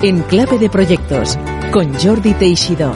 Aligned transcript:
En 0.00 0.22
clave 0.22 0.60
de 0.60 0.70
proyectos 0.70 1.36
con 1.72 1.92
Jordi 1.92 2.32
Teixidó. 2.34 2.94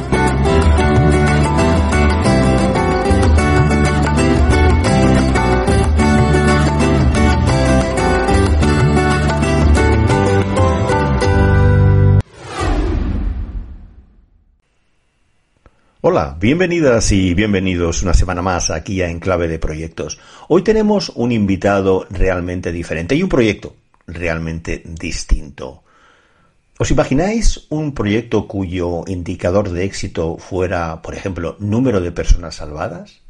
Hola, 16.03 16.37
bienvenidas 16.39 17.11
y 17.11 17.34
bienvenidos 17.34 18.05
una 18.05 18.15
semana 18.15 18.43
más 18.43 18.71
aquí 18.71 19.03
a 19.03 19.11
Enclave 19.11 19.48
de 19.48 19.59
Proyectos. 19.59 20.21
Hoy 20.47 20.62
tenemos 20.62 21.11
un 21.16 21.33
invitado 21.33 22.07
realmente 22.11 22.71
diferente 22.71 23.16
y 23.16 23.25
un 23.25 23.29
proyecto 23.29 23.75
realmente 24.07 24.84
distinto. 24.84 25.82
¿Os 26.83 26.91
imagináis 26.91 27.69
un 27.69 27.95
proyecto 27.95 28.49
cuyo 28.49 29.05
indicador 29.07 29.71
de 29.71 29.85
éxito 29.85 30.37
fuera, 30.37 31.01
por 31.01 31.15
ejemplo, 31.15 31.55
número 31.61 32.01
de 32.01 32.11
personas 32.11 32.57
salvadas? 32.57 33.21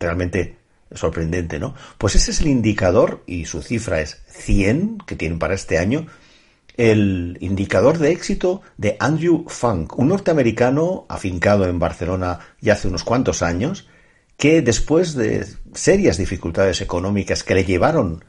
Realmente 0.00 0.56
sorprendente, 0.90 1.58
¿no? 1.58 1.74
Pues 1.98 2.14
ese 2.14 2.30
es 2.30 2.40
el 2.40 2.46
indicador 2.46 3.22
y 3.26 3.44
su 3.44 3.60
cifra 3.60 4.00
es 4.00 4.22
100 4.28 4.96
que 5.06 5.14
tienen 5.14 5.38
para 5.38 5.52
este 5.52 5.76
año 5.76 6.06
el 6.78 7.36
indicador 7.42 7.98
de 7.98 8.12
éxito 8.12 8.62
de 8.78 8.96
Andrew 8.98 9.44
Funk, 9.46 9.98
un 9.98 10.08
norteamericano 10.08 11.04
afincado 11.10 11.66
en 11.66 11.78
Barcelona 11.78 12.38
ya 12.62 12.72
hace 12.72 12.88
unos 12.88 13.04
cuantos 13.04 13.42
años, 13.42 13.90
que 14.38 14.62
después 14.62 15.12
de 15.12 15.46
serias 15.74 16.16
dificultades 16.16 16.80
económicas 16.80 17.44
que 17.44 17.56
le 17.56 17.66
llevaron 17.66 18.24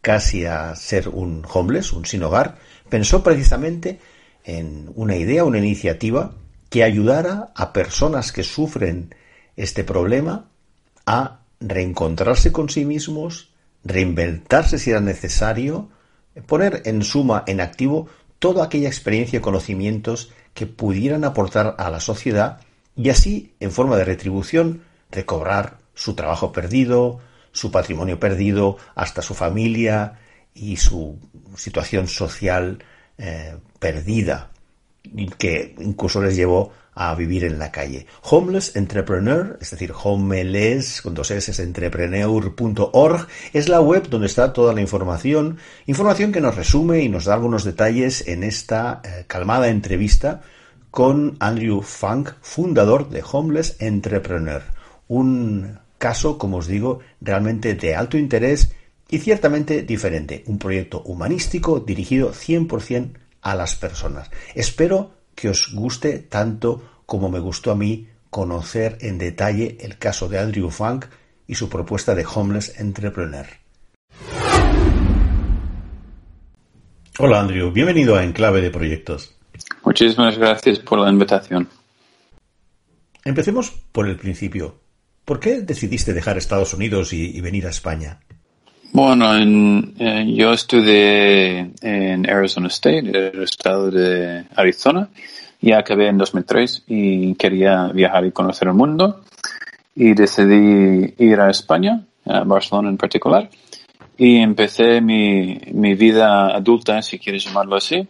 casi 0.00 0.44
a 0.44 0.76
ser 0.76 1.08
un 1.08 1.44
homeless, 1.52 1.92
un 1.92 2.06
sin 2.06 2.22
hogar, 2.22 2.56
pensó 2.90 3.22
precisamente 3.22 3.98
en 4.44 4.92
una 4.94 5.16
idea, 5.16 5.44
una 5.44 5.58
iniciativa 5.58 6.32
que 6.68 6.84
ayudara 6.84 7.52
a 7.54 7.72
personas 7.72 8.32
que 8.32 8.44
sufren 8.44 9.14
este 9.56 9.84
problema 9.84 10.48
a 11.06 11.40
reencontrarse 11.60 12.52
con 12.52 12.68
sí 12.68 12.84
mismos, 12.84 13.50
reinventarse 13.84 14.78
si 14.78 14.90
era 14.90 15.00
necesario, 15.00 15.88
poner 16.46 16.82
en 16.84 17.02
suma, 17.02 17.44
en 17.46 17.60
activo, 17.60 18.08
toda 18.38 18.64
aquella 18.64 18.88
experiencia 18.88 19.38
y 19.38 19.42
conocimientos 19.42 20.32
que 20.54 20.66
pudieran 20.66 21.24
aportar 21.24 21.74
a 21.78 21.90
la 21.90 22.00
sociedad 22.00 22.60
y 22.96 23.10
así, 23.10 23.54
en 23.60 23.72
forma 23.72 23.96
de 23.96 24.04
retribución, 24.04 24.82
recobrar 25.10 25.78
su 25.94 26.14
trabajo 26.14 26.52
perdido, 26.52 27.20
su 27.52 27.70
patrimonio 27.70 28.20
perdido, 28.20 28.76
hasta 28.94 29.22
su 29.22 29.34
familia 29.34 30.19
y 30.54 30.76
su 30.76 31.18
situación 31.56 32.08
social 32.08 32.82
eh, 33.18 33.56
perdida, 33.78 34.50
que 35.38 35.74
incluso 35.78 36.22
les 36.22 36.36
llevó 36.36 36.72
a 36.94 37.14
vivir 37.14 37.44
en 37.44 37.58
la 37.58 37.70
calle. 37.70 38.06
Homeless 38.22 38.76
Entrepreneur, 38.76 39.56
es 39.60 39.70
decir, 39.70 39.92
homeless 40.02 41.00
con 41.02 41.14
dos 41.14 41.30
S, 41.30 41.62
entrepreneur.org, 41.62 43.26
es 43.52 43.68
la 43.68 43.80
web 43.80 44.08
donde 44.08 44.26
está 44.26 44.52
toda 44.52 44.74
la 44.74 44.80
información, 44.80 45.58
información 45.86 46.32
que 46.32 46.40
nos 46.40 46.56
resume 46.56 47.02
y 47.02 47.08
nos 47.08 47.24
da 47.24 47.34
algunos 47.34 47.64
detalles 47.64 48.26
en 48.28 48.42
esta 48.42 49.00
eh, 49.04 49.24
calmada 49.26 49.68
entrevista 49.68 50.42
con 50.90 51.36
Andrew 51.38 51.82
Funk, 51.82 52.32
fundador 52.40 53.08
de 53.08 53.22
Homeless 53.30 53.76
Entrepreneur. 53.78 54.62
Un 55.08 55.78
caso, 55.98 56.38
como 56.38 56.58
os 56.58 56.66
digo, 56.66 57.00
realmente 57.20 57.74
de 57.74 57.94
alto 57.94 58.18
interés 58.18 58.72
y 59.10 59.18
ciertamente 59.18 59.82
diferente. 59.82 60.44
Un 60.46 60.58
proyecto 60.58 61.02
humanístico 61.02 61.80
dirigido 61.80 62.32
100% 62.32 63.12
a 63.42 63.54
las 63.54 63.76
personas. 63.76 64.30
Espero 64.54 65.12
que 65.34 65.48
os 65.48 65.72
guste 65.74 66.18
tanto 66.18 67.02
como 67.06 67.28
me 67.28 67.40
gustó 67.40 67.72
a 67.72 67.76
mí 67.76 68.08
conocer 68.30 68.98
en 69.00 69.18
detalle 69.18 69.76
el 69.80 69.98
caso 69.98 70.28
de 70.28 70.38
Andrew 70.38 70.70
Funk 70.70 71.06
y 71.46 71.56
su 71.56 71.68
propuesta 71.68 72.14
de 72.14 72.24
Homeless 72.24 72.78
Entrepreneur. 72.78 73.46
Hola 77.18 77.40
Andrew, 77.40 77.70
bienvenido 77.72 78.16
a 78.16 78.22
Enclave 78.22 78.60
de 78.60 78.70
Proyectos. 78.70 79.36
Muchísimas 79.84 80.38
gracias 80.38 80.78
por 80.78 81.00
la 81.00 81.10
invitación. 81.10 81.68
Empecemos 83.24 83.70
por 83.92 84.08
el 84.08 84.16
principio. 84.16 84.80
¿Por 85.24 85.40
qué 85.40 85.60
decidiste 85.60 86.14
dejar 86.14 86.38
Estados 86.38 86.72
Unidos 86.72 87.12
y, 87.12 87.40
venir 87.40 87.66
a 87.66 87.70
España? 87.70 88.20
Bueno, 88.92 89.32
eh, 89.36 90.34
yo 90.34 90.52
estudié 90.52 91.70
en 91.80 92.28
Arizona 92.28 92.66
State, 92.66 93.30
el 93.32 93.44
estado 93.44 93.88
de 93.88 94.46
Arizona, 94.56 95.08
y 95.60 95.70
acabé 95.70 96.08
en 96.08 96.18
2003 96.18 96.84
y 96.88 97.34
quería 97.36 97.86
viajar 97.88 98.26
y 98.26 98.32
conocer 98.32 98.66
el 98.66 98.74
mundo. 98.74 99.20
Y 99.94 100.14
decidí 100.14 101.14
ir 101.18 101.40
a 101.40 101.50
España, 101.50 102.04
a 102.24 102.42
Barcelona 102.42 102.88
en 102.88 102.96
particular, 102.96 103.48
y 104.18 104.38
empecé 104.38 105.00
mi, 105.00 105.60
mi 105.72 105.94
vida 105.94 106.48
adulta, 106.48 107.00
si 107.00 107.20
quieres 107.20 107.44
llamarlo 107.44 107.76
así. 107.76 108.08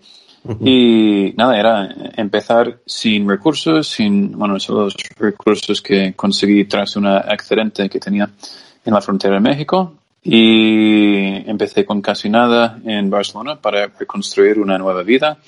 Y 0.65 1.35
nada, 1.37 1.59
era 1.61 1.95
empezar 2.17 2.81
sin 2.87 3.29
recursos, 3.29 3.87
sin, 3.87 4.33
bueno, 4.33 4.59
solo 4.59 4.85
los 4.85 4.97
recursos 5.19 5.83
que 5.83 6.15
conseguí 6.15 6.65
tras 6.65 6.97
un 6.97 7.07
accidente 7.07 7.91
que 7.91 8.01
tenía 8.01 8.31
en 8.83 8.95
la 8.95 9.03
frontera 9.03 9.35
de 9.35 9.41
México 9.41 10.00
y 10.23 11.49
empecé 11.49 11.85
con 11.85 12.03
casi 12.03 12.29
nada 12.29 12.79
en 12.85 13.09
Barcelona 13.09 13.61
para 13.61 13.87
reconstruir 13.87 14.59
una 14.59 14.79
nueva 14.79 15.03
vida 15.03 15.39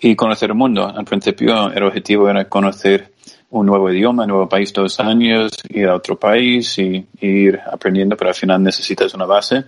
y 0.00 0.16
conocer 0.16 0.50
el 0.50 0.56
mundo. 0.56 0.86
Al 0.86 1.04
principio 1.04 1.70
el 1.70 1.82
objetivo 1.82 2.28
era 2.28 2.48
conocer 2.48 3.12
un 3.50 3.66
nuevo 3.66 3.90
idioma, 3.90 4.24
un 4.24 4.30
nuevo 4.30 4.48
país 4.48 4.72
dos 4.72 5.00
años, 5.00 5.52
ir 5.70 5.86
a 5.86 5.94
otro 5.94 6.18
país 6.18 6.78
y, 6.78 7.06
ir 7.20 7.60
aprendiendo, 7.70 8.16
pero 8.16 8.30
al 8.30 8.34
final 8.34 8.62
necesitas 8.62 9.14
una 9.14 9.24
base 9.24 9.64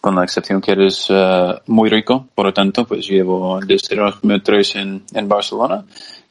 con 0.00 0.16
la 0.16 0.24
excepción 0.24 0.60
que 0.60 0.72
eres 0.72 1.06
eh, 1.08 1.54
muy 1.66 1.88
rico. 1.88 2.28
Por 2.34 2.46
lo 2.46 2.52
tanto, 2.52 2.84
pues 2.84 3.06
llevo 3.06 3.60
desde 3.60 3.96
2003 3.96 4.76
en, 4.76 5.02
en 5.14 5.28
Barcelona, 5.28 5.84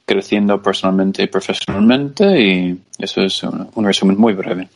creciendo 0.06 0.62
personalmente 0.62 1.24
y 1.24 1.28
profesionalmente 1.28 2.41
y 2.41 2.81
eso 2.97 3.22
es 3.22 3.44
un 3.44 3.85
resumen 3.85 4.18
muy 4.18 4.34
breve. 4.34 4.68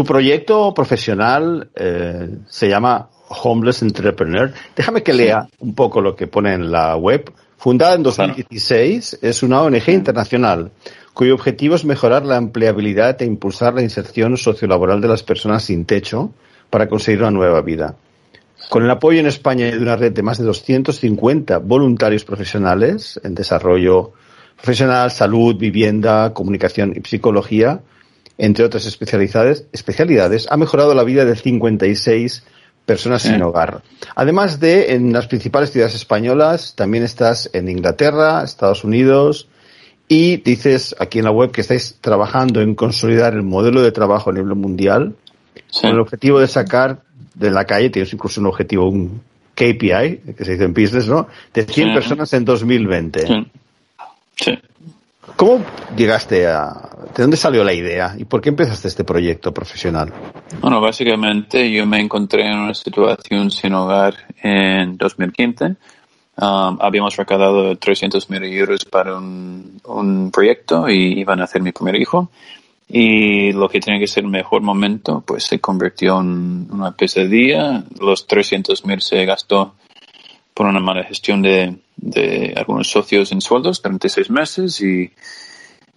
Tu 0.00 0.06
proyecto 0.06 0.72
profesional 0.72 1.68
eh, 1.74 2.38
se 2.46 2.70
llama 2.70 3.10
Homeless 3.28 3.82
Entrepreneur. 3.82 4.50
Déjame 4.74 5.02
que 5.02 5.12
lea 5.12 5.46
un 5.58 5.74
poco 5.74 6.00
lo 6.00 6.16
que 6.16 6.26
pone 6.26 6.54
en 6.54 6.72
la 6.72 6.96
web. 6.96 7.30
Fundada 7.58 7.96
en 7.96 8.02
2016, 8.02 9.18
es 9.20 9.42
una 9.42 9.60
ONG 9.60 9.90
internacional 9.90 10.70
cuyo 11.12 11.34
objetivo 11.34 11.74
es 11.74 11.84
mejorar 11.84 12.24
la 12.24 12.38
empleabilidad 12.38 13.20
e 13.20 13.26
impulsar 13.26 13.74
la 13.74 13.82
inserción 13.82 14.38
sociolaboral 14.38 15.02
de 15.02 15.08
las 15.08 15.22
personas 15.22 15.64
sin 15.64 15.84
techo 15.84 16.32
para 16.70 16.88
conseguir 16.88 17.20
una 17.20 17.30
nueva 17.30 17.60
vida. 17.60 17.94
Con 18.70 18.84
el 18.84 18.90
apoyo 18.90 19.20
en 19.20 19.26
España 19.26 19.66
de 19.66 19.76
una 19.76 19.96
red 19.96 20.12
de 20.12 20.22
más 20.22 20.38
de 20.38 20.44
250 20.44 21.58
voluntarios 21.58 22.24
profesionales 22.24 23.20
en 23.22 23.34
desarrollo 23.34 24.14
profesional, 24.56 25.10
salud, 25.10 25.56
vivienda, 25.56 26.32
comunicación 26.32 26.94
y 26.96 27.06
psicología, 27.06 27.82
entre 28.40 28.64
otras 28.64 28.86
especialidades, 28.86 29.66
especialidades 29.70 30.46
ha 30.50 30.56
mejorado 30.56 30.94
la 30.94 31.04
vida 31.04 31.26
de 31.26 31.36
56 31.36 32.42
personas 32.86 33.22
sin 33.22 33.42
hogar. 33.42 33.82
Además 34.16 34.58
de 34.60 34.94
en 34.94 35.12
las 35.12 35.26
principales 35.26 35.70
ciudades 35.70 35.94
españolas, 35.94 36.74
también 36.74 37.04
estás 37.04 37.50
en 37.52 37.68
Inglaterra, 37.68 38.42
Estados 38.42 38.82
Unidos, 38.82 39.46
y 40.08 40.38
dices 40.38 40.96
aquí 40.98 41.18
en 41.18 41.26
la 41.26 41.30
web 41.30 41.50
que 41.52 41.60
estáis 41.60 41.98
trabajando 42.00 42.62
en 42.62 42.74
consolidar 42.74 43.34
el 43.34 43.42
modelo 43.42 43.82
de 43.82 43.92
trabajo 43.92 44.30
a 44.30 44.32
nivel 44.32 44.54
mundial 44.54 45.14
con 45.78 45.90
el 45.90 46.00
objetivo 46.00 46.40
de 46.40 46.48
sacar 46.48 47.02
de 47.34 47.50
la 47.50 47.66
calle, 47.66 47.90
tienes 47.90 48.12
incluso 48.12 48.40
un 48.40 48.46
objetivo, 48.46 48.88
un 48.88 49.20
KPI, 49.54 50.34
que 50.34 50.44
se 50.46 50.52
dice 50.52 50.64
en 50.64 50.72
business, 50.72 51.06
¿no? 51.06 51.28
De 51.52 51.64
100 51.64 51.92
personas 51.92 52.32
en 52.32 52.46
2020. 52.46 53.26
Sí. 54.34 54.58
¿Cómo 55.36 55.64
llegaste 55.96 56.46
a... 56.46 56.90
¿De 57.14 57.22
dónde 57.22 57.36
salió 57.36 57.64
la 57.64 57.72
idea 57.72 58.14
y 58.16 58.24
por 58.24 58.40
qué 58.40 58.50
empezaste 58.50 58.88
este 58.88 59.04
proyecto 59.04 59.52
profesional? 59.52 60.12
Bueno, 60.60 60.80
básicamente 60.80 61.70
yo 61.70 61.86
me 61.86 62.00
encontré 62.00 62.46
en 62.46 62.58
una 62.58 62.74
situación 62.74 63.50
sin 63.50 63.74
hogar 63.74 64.14
en 64.42 64.96
2015. 64.96 65.76
Um, 66.36 66.78
habíamos 66.80 67.16
recaudado 67.16 67.76
300 67.76 68.30
mil 68.30 68.44
euros 68.44 68.84
para 68.84 69.18
un, 69.18 69.80
un, 69.84 70.30
proyecto 70.30 70.88
y 70.88 71.20
iban 71.20 71.40
a 71.40 71.44
hacer 71.44 71.62
mi 71.62 71.72
primer 71.72 71.96
hijo. 71.96 72.30
Y 72.88 73.52
lo 73.52 73.68
que 73.68 73.80
tenía 73.80 74.00
que 74.00 74.06
ser 74.06 74.24
el 74.24 74.30
mejor 74.30 74.62
momento, 74.62 75.22
pues 75.26 75.44
se 75.44 75.60
convirtió 75.60 76.20
en 76.20 76.68
una 76.70 76.92
pesadilla. 76.92 77.84
Los 78.00 78.26
300 78.26 78.84
mil 78.86 79.00
se 79.00 79.24
gastó 79.24 79.74
por 80.54 80.66
una 80.66 80.80
mala 80.80 81.04
gestión 81.04 81.42
de, 81.42 81.76
de 82.00 82.54
algunos 82.56 82.90
socios 82.90 83.30
en 83.32 83.40
sueldos 83.40 83.82
durante 83.82 84.08
seis 84.08 84.30
meses 84.30 84.80
y 84.80 85.10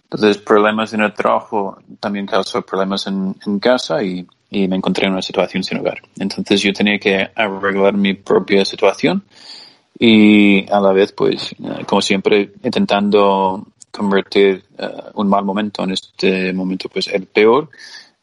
entonces 0.04 0.38
problemas 0.38 0.92
en 0.92 1.00
el 1.00 1.12
trabajo 1.12 1.78
también 1.98 2.26
causó 2.26 2.62
problemas 2.62 3.06
en, 3.06 3.34
en 3.46 3.58
casa 3.58 4.02
y, 4.02 4.26
y, 4.50 4.68
me 4.68 4.76
encontré 4.76 5.06
en 5.06 5.12
una 5.12 5.22
situación 5.22 5.64
sin 5.64 5.78
hogar. 5.78 6.00
Entonces 6.18 6.60
yo 6.62 6.72
tenía 6.72 6.98
que 6.98 7.30
arreglar 7.34 7.94
mi 7.94 8.14
propia 8.14 8.64
situación 8.64 9.24
y 9.98 10.70
a 10.70 10.80
la 10.80 10.92
vez, 10.92 11.12
pues, 11.12 11.52
eh, 11.52 11.84
como 11.86 12.02
siempre, 12.02 12.52
intentando 12.62 13.66
convertir 13.90 14.64
eh, 14.76 14.88
un 15.14 15.28
mal 15.28 15.44
momento 15.44 15.84
en 15.84 15.92
este 15.92 16.52
momento, 16.52 16.88
pues, 16.88 17.08
el 17.08 17.26
peor 17.26 17.70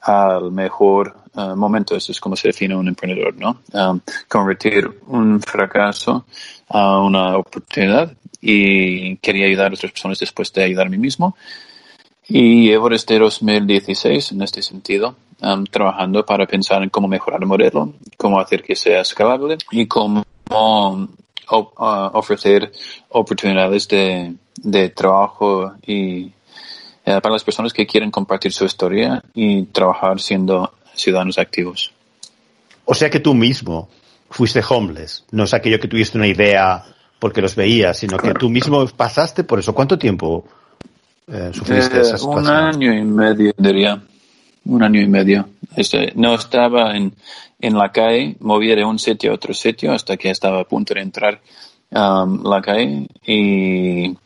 al 0.02 0.52
mejor 0.52 1.16
uh, 1.36 1.56
momento. 1.56 1.96
Eso 1.96 2.12
es 2.12 2.20
como 2.20 2.36
se 2.36 2.50
define 2.50 2.76
un 2.76 2.88
emprendedor, 2.88 3.36
¿no? 3.36 3.62
Um, 3.74 4.00
convertir 4.28 4.90
un 5.08 5.40
fracaso 5.42 6.26
a 6.74 7.00
una 7.02 7.38
oportunidad 7.38 8.14
y 8.42 9.18
quería 9.18 9.46
ayudar 9.46 9.72
a 9.72 9.76
otras 9.76 9.92
personas 9.92 10.20
después 10.20 10.52
de 10.54 10.64
ayudar 10.64 10.88
a 10.88 10.90
mí 10.90 10.98
mismo. 10.98 11.36
Y 12.28 12.68
llevo 12.70 12.90
desde 12.90 13.20
2016 13.20 14.32
en 14.32 14.42
este 14.42 14.62
sentido, 14.62 15.16
um, 15.42 15.66
trabajando 15.66 16.26
para 16.26 16.48
pensar 16.48 16.82
en 16.82 16.90
cómo 16.90 17.08
mejorar 17.08 17.42
el 17.42 17.48
modelo, 17.48 17.94
cómo 18.18 18.40
hacer 18.40 18.64
que 18.64 18.76
sea 18.76 19.02
escalable 19.02 19.58
y 19.72 19.86
cómo 19.86 20.24
uh, 20.50 21.08
ofrecer 22.14 22.72
oportunidades 23.10 23.88
de, 23.88 24.34
de 24.56 24.90
trabajo 24.90 25.74
y 25.86 26.32
eh, 27.04 27.20
para 27.20 27.34
las 27.34 27.44
personas 27.44 27.74
que 27.74 27.88
quieren 27.88 28.12
compartir 28.12 28.52
su 28.52 28.66
historia 28.66 29.24
y 29.34 29.64
trabajar 29.64 30.20
siendo 30.20 30.72
ciudadanos 30.94 31.40
activos. 31.40 31.92
O 32.86 32.94
sea 32.94 33.10
que 33.10 33.20
tú 33.20 33.34
mismo 33.34 33.90
fuiste 34.42 34.64
homeless, 34.68 35.24
no 35.30 35.44
es 35.44 35.54
aquello 35.54 35.80
que 35.80 35.88
tuviste 35.88 36.18
una 36.18 36.26
idea 36.26 36.84
porque 37.20 37.44
los 37.44 37.56
veías, 37.56 37.96
sino 37.96 38.18
que 38.18 38.34
tú 38.34 38.50
mismo 38.50 38.84
pasaste 38.88 39.44
por 39.44 39.60
eso. 39.60 39.72
¿Cuánto 39.76 40.00
tiempo 40.00 40.44
eh, 41.28 41.52
sufriste 41.54 41.98
eh, 41.98 42.02
esas 42.02 42.24
Un 42.24 42.48
año 42.48 42.92
y 42.92 43.04
medio, 43.04 43.54
diría. 43.56 44.02
Un 44.66 44.82
año 44.82 45.00
y 45.00 45.08
medio. 45.08 45.48
Este, 45.76 46.14
no 46.16 46.34
estaba 46.34 46.98
en, 46.98 47.14
en 47.60 47.78
la 47.78 47.92
calle, 47.92 48.36
movía 48.40 48.76
de 48.76 48.84
un 48.84 48.98
sitio 48.98 49.30
a 49.30 49.36
otro 49.36 49.54
sitio 49.54 49.94
hasta 49.94 50.18
que 50.18 50.32
estaba 50.32 50.62
a 50.62 50.64
punto 50.64 50.96
de 50.96 51.02
entrar 51.02 51.40
um, 51.92 52.44
la 52.44 52.64
calle 52.64 53.08
y 53.24 54.18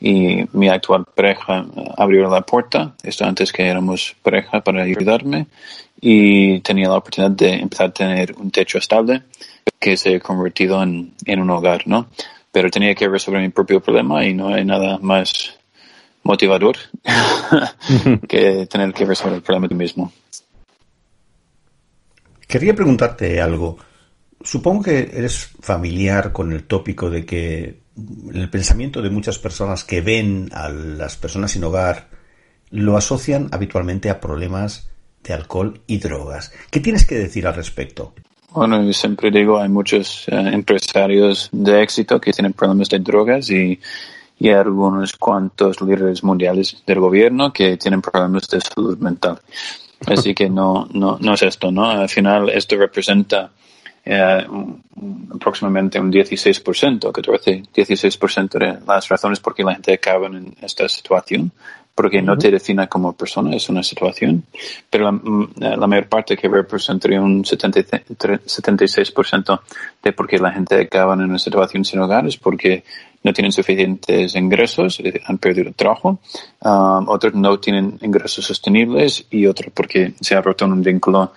y 0.00 0.44
mi 0.52 0.68
actual 0.68 1.04
pareja 1.12 1.66
abrió 1.96 2.30
la 2.30 2.42
puerta, 2.42 2.94
esto 3.02 3.24
antes 3.24 3.52
que 3.52 3.66
éramos 3.66 4.14
pareja 4.22 4.60
para 4.60 4.84
ayudarme 4.84 5.46
y 6.00 6.60
tenía 6.60 6.88
la 6.88 6.98
oportunidad 6.98 7.32
de 7.32 7.54
empezar 7.54 7.88
a 7.88 7.92
tener 7.92 8.34
un 8.38 8.50
techo 8.50 8.78
estable 8.78 9.24
que 9.78 9.96
se 9.96 10.16
ha 10.16 10.20
convertido 10.20 10.82
en, 10.82 11.14
en 11.24 11.40
un 11.40 11.50
hogar, 11.50 11.86
¿no? 11.86 12.08
Pero 12.52 12.70
tenía 12.70 12.94
que 12.94 13.08
resolver 13.08 13.42
mi 13.42 13.50
propio 13.50 13.80
problema 13.80 14.24
y 14.24 14.34
no 14.34 14.48
hay 14.54 14.64
nada 14.64 14.98
más 14.98 15.58
motivador 16.22 16.76
que 18.28 18.66
tener 18.66 18.92
que 18.92 19.04
resolver 19.04 19.36
el 19.36 19.42
problema 19.42 19.68
tú 19.68 19.74
mismo. 19.74 20.12
Quería 22.46 22.74
preguntarte 22.74 23.40
algo. 23.40 23.78
Supongo 24.42 24.84
que 24.84 25.10
eres 25.12 25.50
familiar 25.60 26.32
con 26.32 26.52
el 26.52 26.64
tópico 26.64 27.10
de 27.10 27.26
que 27.26 27.80
el 28.32 28.48
pensamiento 28.50 29.02
de 29.02 29.10
muchas 29.10 29.38
personas 29.38 29.84
que 29.84 30.00
ven 30.00 30.48
a 30.52 30.68
las 30.68 31.16
personas 31.16 31.52
sin 31.52 31.64
hogar 31.64 32.08
lo 32.70 32.96
asocian 32.96 33.48
habitualmente 33.50 34.10
a 34.10 34.20
problemas 34.20 34.90
de 35.22 35.34
alcohol 35.34 35.82
y 35.86 35.98
drogas. 35.98 36.52
¿Qué 36.70 36.80
tienes 36.80 37.06
que 37.06 37.16
decir 37.16 37.46
al 37.46 37.54
respecto? 37.54 38.14
Bueno, 38.50 38.82
yo 38.82 38.92
siempre 38.92 39.30
digo, 39.30 39.58
hay 39.58 39.68
muchos 39.68 40.26
eh, 40.28 40.50
empresarios 40.52 41.48
de 41.52 41.82
éxito 41.82 42.20
que 42.20 42.32
tienen 42.32 42.54
problemas 42.54 42.88
de 42.88 42.98
drogas 42.98 43.50
y, 43.50 43.78
y 44.38 44.50
algunos 44.50 45.12
cuantos 45.16 45.80
líderes 45.80 46.24
mundiales 46.24 46.82
del 46.86 47.00
gobierno 47.00 47.52
que 47.52 47.76
tienen 47.76 48.00
problemas 48.00 48.48
de 48.48 48.60
salud 48.60 48.98
mental. 48.98 49.38
Así 50.06 50.34
que 50.34 50.48
no, 50.48 50.88
no, 50.92 51.18
no 51.20 51.34
es 51.34 51.42
esto, 51.42 51.70
¿no? 51.70 51.90
Al 51.90 52.08
final 52.08 52.48
esto 52.50 52.76
representa 52.76 53.50
eh, 54.10 54.46
aproximadamente 55.34 56.00
un 56.00 56.10
16%, 56.10 57.12
14, 57.12 57.62
16% 57.74 58.58
de 58.58 58.78
las 58.86 59.06
razones 59.06 59.38
por 59.38 59.54
qué 59.54 59.62
la 59.62 59.74
gente 59.74 59.92
acaba 59.92 60.28
en 60.28 60.56
esta 60.62 60.88
situación, 60.88 61.52
porque 61.94 62.22
no 62.22 62.38
te 62.38 62.50
define 62.50 62.88
como 62.88 63.12
persona, 63.12 63.54
es 63.54 63.68
una 63.68 63.82
situación, 63.82 64.44
pero 64.88 65.04
la, 65.04 65.12
mm, 65.12 65.50
la 65.58 65.86
mayor 65.86 66.08
parte 66.08 66.38
que 66.38 66.48
representaría 66.48 67.20
un 67.20 67.44
76% 67.44 69.60
de 70.02 70.12
por 70.12 70.26
qué 70.26 70.38
la 70.38 70.52
gente 70.52 70.80
acaba 70.80 71.12
en 71.12 71.24
una 71.24 71.38
situación 71.38 71.84
sin 71.84 72.00
hogar 72.00 72.26
es 72.26 72.38
porque 72.38 72.84
no 73.22 73.34
tienen 73.34 73.52
suficientes 73.52 74.34
ingresos, 74.36 75.00
eh, 75.00 75.20
han 75.26 75.36
perdido 75.36 75.68
el 75.68 75.74
trabajo, 75.74 76.18
um, 76.62 77.08
otros 77.08 77.34
no 77.34 77.58
tienen 77.58 77.98
ingresos 78.00 78.46
sostenibles 78.46 79.26
y 79.30 79.44
otros 79.46 79.70
porque 79.74 80.14
se 80.20 80.34
ha 80.34 80.40
roto 80.40 80.64
un 80.64 80.82
vínculo 80.82 81.32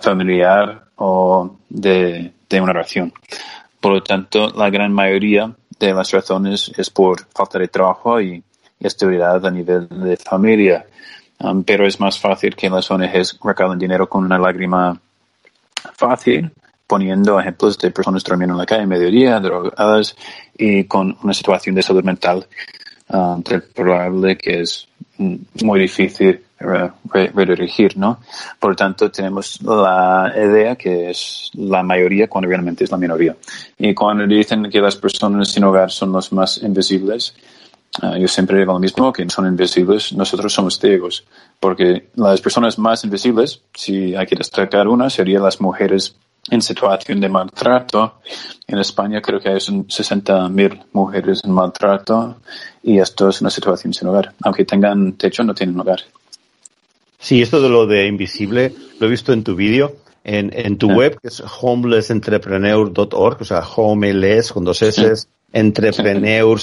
familiar 0.00 0.84
o 0.96 1.56
de, 1.68 2.32
una 2.52 2.72
relación. 2.72 3.12
Por 3.80 3.92
lo 3.92 4.02
tanto, 4.02 4.48
la 4.50 4.70
gran 4.70 4.92
mayoría 4.92 5.54
de 5.78 5.92
las 5.92 6.10
razones 6.12 6.72
es 6.76 6.90
por 6.90 7.26
falta 7.26 7.58
de 7.58 7.68
trabajo 7.68 8.20
y, 8.20 8.42
estabilidad 8.78 9.44
a 9.46 9.50
nivel 9.50 9.88
de 9.88 10.18
familia. 10.18 10.84
Um, 11.38 11.64
pero 11.64 11.86
es 11.86 11.98
más 11.98 12.18
fácil 12.18 12.54
que 12.54 12.68
las 12.68 12.90
ONGs 12.90 13.38
recalen 13.42 13.78
dinero 13.78 14.06
con 14.06 14.22
una 14.24 14.38
lágrima 14.38 15.00
fácil, 15.94 16.52
poniendo 16.86 17.40
ejemplos 17.40 17.78
de 17.78 17.90
personas 17.90 18.22
durmiendo 18.22 18.54
en 18.54 18.58
la 18.58 18.66
calle 18.66 18.86
mediodía, 18.86 19.40
drogadas 19.40 20.14
y 20.56 20.84
con 20.84 21.16
una 21.22 21.32
situación 21.32 21.74
de 21.74 21.82
salud 21.82 22.04
mental 22.04 22.46
um, 23.08 23.42
probable 23.74 24.36
que 24.36 24.60
es 24.60 24.88
muy 25.62 25.80
difícil 25.80 26.45
redirigir, 26.58 27.96
¿no? 27.96 28.20
Por 28.58 28.70
lo 28.70 28.76
tanto, 28.76 29.10
tenemos 29.10 29.60
la 29.62 30.32
idea 30.36 30.76
que 30.76 31.10
es 31.10 31.50
la 31.54 31.82
mayoría 31.82 32.28
cuando 32.28 32.48
realmente 32.48 32.84
es 32.84 32.90
la 32.90 32.96
minoría. 32.96 33.36
Y 33.78 33.94
cuando 33.94 34.26
dicen 34.26 34.70
que 34.70 34.80
las 34.80 34.96
personas 34.96 35.48
sin 35.48 35.64
hogar 35.64 35.90
son 35.90 36.12
los 36.12 36.32
más 36.32 36.58
invisibles, 36.62 37.34
ah, 38.00 38.16
yo 38.18 38.26
siempre 38.26 38.58
digo 38.58 38.72
lo 38.72 38.78
mismo, 38.78 39.12
que 39.12 39.28
son 39.28 39.46
invisibles, 39.46 40.12
nosotros 40.14 40.52
somos 40.52 40.78
ciegos, 40.78 41.24
porque 41.60 42.08
las 42.14 42.40
personas 42.40 42.78
más 42.78 43.04
invisibles, 43.04 43.60
si 43.74 44.14
hay 44.14 44.26
que 44.26 44.36
destacar 44.36 44.88
una, 44.88 45.10
serían 45.10 45.42
las 45.42 45.60
mujeres 45.60 46.16
en 46.50 46.62
situación 46.62 47.20
de 47.20 47.28
maltrato. 47.28 48.20
En 48.66 48.78
España 48.78 49.20
creo 49.20 49.40
que 49.40 49.48
hay 49.48 49.56
60.000 49.56 50.84
mujeres 50.92 51.42
en 51.44 51.50
maltrato 51.50 52.36
y 52.82 52.98
esto 52.98 53.28
es 53.28 53.40
una 53.40 53.50
situación 53.50 53.92
sin 53.92 54.08
hogar. 54.08 54.32
Aunque 54.42 54.64
tengan 54.64 55.14
techo, 55.14 55.42
no 55.42 55.54
tienen 55.54 55.78
hogar. 55.80 56.00
Sí, 57.26 57.42
esto 57.42 57.60
de 57.60 57.68
lo 57.68 57.88
de 57.88 58.06
invisible 58.06 58.72
lo 59.00 59.08
he 59.08 59.10
visto 59.10 59.32
en 59.32 59.42
tu 59.42 59.56
vídeo, 59.56 59.96
en, 60.22 60.52
en 60.54 60.78
tu 60.78 60.92
ah. 60.92 60.94
web, 60.94 61.18
que 61.20 61.26
es 61.26 61.42
homelessentrepreneur.org, 61.60 63.40
o 63.40 63.44
sea, 63.44 63.64
homeless 63.74 64.52
con 64.52 64.64
dos 64.64 64.80
S, 64.80 65.26
entrepreneur 65.52 66.56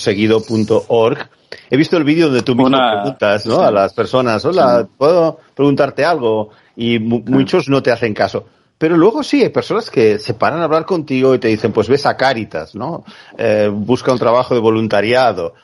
He 1.69 1.75
visto 1.75 1.97
el 1.97 2.05
vídeo 2.05 2.27
donde 2.27 2.43
tú 2.43 2.55
mismo 2.55 2.77
preguntas 2.77 3.45
¿no? 3.45 3.59
a 3.59 3.71
las 3.71 3.93
personas, 3.93 4.45
hola, 4.45 4.87
¿puedo 4.97 5.37
preguntarte 5.53 6.05
algo? 6.05 6.51
Y 6.77 6.97
muchos 6.97 7.67
no 7.67 7.83
te 7.83 7.91
hacen 7.91 8.13
caso. 8.13 8.45
Pero 8.77 8.95
luego 8.95 9.21
sí, 9.21 9.43
hay 9.43 9.49
personas 9.49 9.89
que 9.89 10.17
se 10.17 10.33
paran 10.33 10.61
a 10.61 10.63
hablar 10.63 10.85
contigo 10.85 11.35
y 11.35 11.39
te 11.39 11.49
dicen, 11.49 11.73
pues 11.73 11.89
ves 11.89 12.05
a 12.05 12.15
Caritas, 12.15 12.73
¿no? 12.73 13.03
Eh, 13.37 13.69
busca 13.69 14.13
un 14.13 14.17
trabajo 14.17 14.53
de 14.53 14.61
voluntariado. 14.61 15.55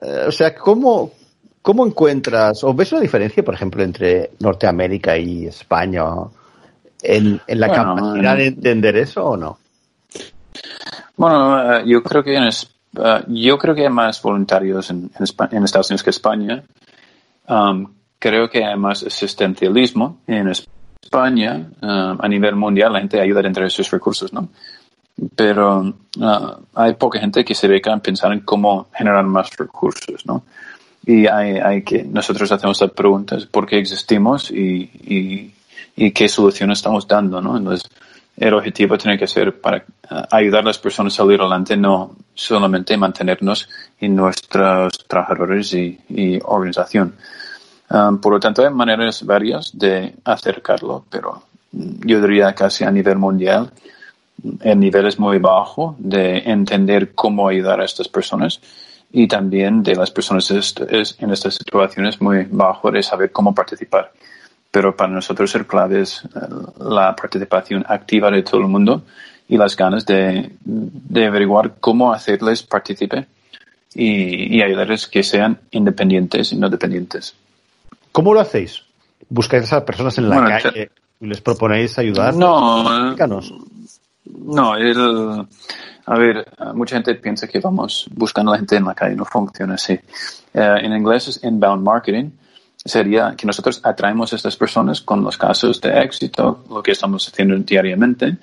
Eh, 0.00 0.26
o 0.28 0.30
sea, 0.30 0.54
¿cómo, 0.54 1.10
¿Cómo 1.68 1.86
encuentras, 1.86 2.64
o 2.64 2.72
ves 2.72 2.92
una 2.92 3.02
diferencia, 3.02 3.44
por 3.44 3.52
ejemplo, 3.52 3.82
entre 3.82 4.30
Norteamérica 4.40 5.18
y 5.18 5.48
España 5.48 6.02
en, 7.02 7.42
la 7.46 7.70
capacidad 7.70 8.38
de 8.38 8.46
entender 8.46 8.96
eso 8.96 9.22
o 9.22 9.36
no? 9.36 9.58
Bueno, 11.14 11.74
eh, 11.74 11.82
yo 11.84 12.02
creo 12.02 12.24
que 12.24 12.36
en, 12.36 12.44
eh, 12.44 13.24
yo 13.28 13.58
creo 13.58 13.74
que 13.74 13.82
hay 13.82 13.90
más 13.90 14.22
voluntarios 14.22 14.88
en, 14.88 15.10
en, 15.18 15.64
Estados 15.64 15.90
Unidos 15.90 16.02
que 16.02 16.08
España. 16.08 16.64
Um, 17.46 17.86
creo 18.18 18.48
que 18.48 18.64
hay 18.64 18.78
más 18.78 19.02
asistencialismo 19.02 20.20
en 20.26 20.48
España. 20.48 21.68
Um, 21.82 22.16
a 22.18 22.28
nivel 22.28 22.56
mundial, 22.56 22.94
la 22.94 23.00
gente 23.00 23.20
ayuda 23.20 23.42
dentro 23.42 23.64
de 23.64 23.68
sus 23.68 23.90
recursos, 23.90 24.32
¿no? 24.32 24.48
Pero 25.36 25.80
uh, 25.80 26.64
hay 26.74 26.94
poca 26.94 27.20
gente 27.20 27.44
que 27.44 27.54
se 27.54 27.68
dedica 27.68 27.92
a 27.92 27.98
pensar 27.98 28.32
en 28.32 28.40
cómo 28.40 28.86
generar 28.94 29.24
más 29.24 29.54
recursos, 29.54 30.24
¿no? 30.24 30.44
Y 31.08 31.26
hay, 31.26 31.56
hay, 31.56 31.82
que 31.82 32.04
nosotros 32.04 32.52
hacemos 32.52 32.78
las 32.82 32.90
preguntas 32.90 33.46
por 33.46 33.66
qué 33.66 33.78
existimos 33.78 34.50
y, 34.50 34.90
y, 35.06 35.54
y, 35.96 36.10
qué 36.10 36.28
solución 36.28 36.70
estamos 36.70 37.08
dando, 37.08 37.40
¿no? 37.40 37.56
Entonces, 37.56 37.88
el 38.36 38.52
objetivo 38.52 38.98
tiene 38.98 39.16
que 39.16 39.26
ser 39.26 39.58
para 39.58 39.86
ayudar 40.30 40.64
a 40.64 40.66
las 40.66 40.78
personas 40.78 41.14
a 41.14 41.16
salir 41.16 41.40
adelante, 41.40 41.78
no 41.78 42.14
solamente 42.34 42.94
mantenernos 42.98 43.70
en 43.98 44.16
nuestros 44.16 45.06
trabajadores 45.08 45.72
y, 45.72 45.98
y 46.10 46.38
organización. 46.44 47.14
Um, 47.88 48.20
por 48.20 48.34
lo 48.34 48.38
tanto, 48.38 48.62
hay 48.62 48.70
maneras 48.70 49.24
varias 49.24 49.70
de 49.72 50.14
acercarlo, 50.24 51.06
pero 51.08 51.42
yo 51.72 52.20
diría 52.20 52.54
casi 52.54 52.84
a 52.84 52.90
nivel 52.90 53.16
mundial, 53.16 53.72
el 54.60 54.78
nivel 54.78 55.06
es 55.06 55.18
muy 55.18 55.38
bajo 55.38 55.96
de 55.98 56.40
entender 56.40 57.14
cómo 57.14 57.48
ayudar 57.48 57.80
a 57.80 57.86
estas 57.86 58.08
personas 58.08 58.60
y 59.12 59.26
también 59.26 59.82
de 59.82 59.96
las 59.96 60.10
personas 60.10 60.50
en 60.50 61.30
estas 61.30 61.54
situaciones 61.54 62.20
muy 62.20 62.46
bajo 62.50 62.90
de 62.90 63.02
saber 63.02 63.32
cómo 63.32 63.54
participar. 63.54 64.12
Pero 64.70 64.94
para 64.94 65.12
nosotros 65.12 65.54
el 65.54 65.66
clave 65.66 66.02
es 66.02 66.22
eh, 66.24 66.28
la 66.80 67.16
participación 67.16 67.84
activa 67.88 68.30
de 68.30 68.42
todo 68.42 68.60
el 68.60 68.68
mundo 68.68 69.02
y 69.48 69.56
las 69.56 69.76
ganas 69.76 70.04
de, 70.04 70.52
de 70.60 71.26
averiguar 71.26 71.76
cómo 71.80 72.12
hacerles 72.12 72.62
partícipe 72.62 73.26
y, 73.94 74.56
y 74.58 74.62
ayudarles 74.62 75.06
que 75.06 75.22
sean 75.22 75.58
independientes 75.70 76.52
y 76.52 76.56
no 76.56 76.68
dependientes. 76.68 77.34
¿Cómo 78.12 78.34
lo 78.34 78.40
hacéis? 78.40 78.82
¿Buscáis 79.30 79.72
a 79.72 79.84
personas 79.84 80.18
en 80.18 80.28
la 80.28 80.40
Bueno, 80.40 80.58
calle 80.62 80.90
y 81.20 81.26
les 81.26 81.40
proponéis 81.40 81.98
ayudar? 81.98 82.34
No. 82.34 83.16
No, 84.36 84.76
el, 84.76 85.46
a 86.06 86.18
ver, 86.18 86.46
mucha 86.74 86.96
gente 86.96 87.14
piensa 87.16 87.46
que 87.46 87.60
vamos 87.60 88.08
buscando 88.14 88.50
a 88.50 88.54
la 88.54 88.58
gente 88.58 88.76
en 88.76 88.84
la 88.84 88.94
calle, 88.94 89.14
no 89.14 89.24
funciona 89.24 89.74
así. 89.74 89.92
Eh, 89.92 90.74
en 90.82 90.92
inglés 90.92 91.28
es 91.28 91.44
inbound 91.44 91.82
marketing, 91.82 92.30
sería 92.84 93.34
que 93.36 93.46
nosotros 93.46 93.80
atraemos 93.82 94.32
a 94.32 94.36
estas 94.36 94.56
personas 94.56 95.00
con 95.00 95.22
los 95.22 95.36
casos 95.36 95.80
de 95.80 96.00
éxito, 96.00 96.64
lo 96.70 96.82
que 96.82 96.92
estamos 96.92 97.28
haciendo 97.28 97.56
diariamente, 97.58 98.36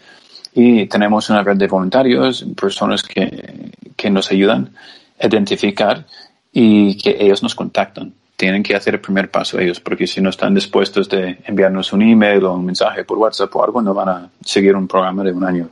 y 0.53 0.85
tenemos 0.85 1.29
una 1.29 1.43
red 1.43 1.57
de 1.57 1.67
voluntarios, 1.67 2.45
personas 2.55 3.03
que, 3.03 3.71
que 3.95 4.09
nos 4.09 4.31
ayudan 4.31 4.71
a 5.19 5.25
identificar 5.27 6.05
y 6.51 6.97
que 6.97 7.17
ellos 7.19 7.43
nos 7.43 7.55
contactan. 7.55 8.13
Tienen 8.35 8.63
que 8.63 8.75
hacer 8.75 8.95
el 8.95 8.99
primer 8.99 9.31
paso 9.31 9.59
ellos, 9.59 9.79
porque 9.79 10.07
si 10.07 10.19
no 10.19 10.29
están 10.29 10.53
dispuestos 10.53 11.07
de 11.07 11.37
enviarnos 11.45 11.93
un 11.93 12.01
email 12.01 12.43
o 12.43 12.53
un 12.53 12.65
mensaje 12.65 13.05
por 13.05 13.17
WhatsApp 13.17 13.55
o 13.55 13.63
algo, 13.63 13.81
no 13.81 13.93
van 13.93 14.09
a 14.09 14.29
seguir 14.43 14.75
un 14.75 14.87
programa 14.87 15.23
de 15.23 15.31
un 15.31 15.43
año. 15.43 15.69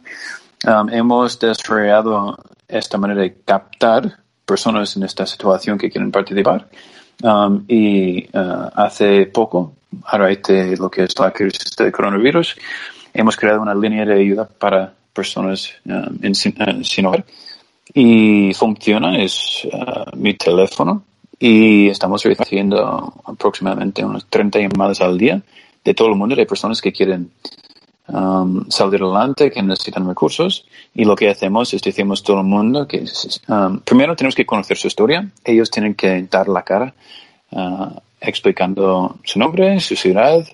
Um, 0.66 0.90
hemos 0.90 1.38
desarrollado 1.40 2.38
esta 2.68 2.98
manera 2.98 3.22
de 3.22 3.36
captar 3.44 4.20
personas 4.46 4.96
en 4.96 5.04
esta 5.04 5.26
situación 5.26 5.78
que 5.78 5.90
quieren 5.90 6.12
participar. 6.12 6.70
Um, 7.22 7.66
y 7.68 8.26
uh, 8.34 8.70
hace 8.74 9.26
poco, 9.26 9.74
a 10.06 10.18
raíz 10.18 10.42
de 10.44 10.78
lo 10.78 10.90
que 10.90 11.04
es 11.04 11.20
la 11.20 11.32
crisis 11.32 11.76
del 11.76 11.92
coronavirus, 11.92 12.56
hemos 13.14 13.36
creado 13.36 13.62
una 13.62 13.76
línea 13.76 14.06
de 14.06 14.14
ayuda 14.14 14.48
para 14.48 14.94
personas 15.14 15.74
um, 15.86 16.18
en, 16.22 16.34
sin, 16.34 16.56
uh, 16.62 16.84
sin 16.84 17.06
hogar. 17.06 17.26
Y 17.94 18.54
funciona, 18.54 19.18
es 19.18 19.66
uh, 19.66 20.16
mi 20.16 20.34
teléfono 20.36 21.04
y 21.46 21.90
estamos 21.90 22.24
recibiendo 22.24 23.16
aproximadamente 23.26 24.06
unas 24.06 24.26
30 24.28 24.60
llamadas 24.60 25.02
al 25.02 25.18
día 25.18 25.42
de 25.84 25.94
todo 25.94 26.08
el 26.08 26.16
mundo, 26.16 26.38
de 26.38 26.46
personas 26.46 26.82
que 26.82 26.94
quieren 26.94 27.32
um, 28.08 28.64
salir 28.70 29.04
adelante, 29.04 29.52
que 29.52 29.62
necesitan 29.62 30.08
recursos. 30.08 30.66
Y 30.96 31.04
lo 31.04 31.18
que 31.18 31.30
hacemos 31.30 31.74
es 31.74 31.82
decimos 31.82 32.24
todo 32.24 32.38
el 32.38 32.46
mundo 32.46 32.88
que 32.88 33.04
um, 33.50 33.80
primero 33.80 34.16
tenemos 34.16 34.36
que 34.36 34.46
conocer 34.46 34.78
su 34.78 34.88
historia. 34.88 35.30
Ellos 35.44 35.70
tienen 35.70 35.96
que 35.96 36.26
dar 36.32 36.48
la 36.48 36.62
cara 36.62 36.94
uh, 37.52 37.90
explicando 38.22 39.18
su 39.26 39.38
nombre, 39.38 39.82
su 39.82 39.98
ciudad, 39.98 40.46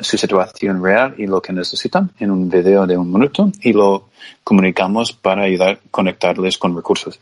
su 0.00 0.16
situación 0.16 0.80
real 0.80 1.16
y 1.18 1.26
lo 1.26 1.42
que 1.42 1.52
necesitan 1.52 2.12
en 2.20 2.30
un 2.30 2.48
video 2.48 2.86
de 2.86 2.96
un 2.96 3.12
minuto 3.12 3.50
y 3.60 3.72
lo 3.72 4.10
comunicamos 4.44 5.14
para 5.14 5.42
ayudar 5.42 5.70
a 5.70 5.78
conectarles 5.90 6.58
con 6.58 6.76
recursos. 6.76 7.18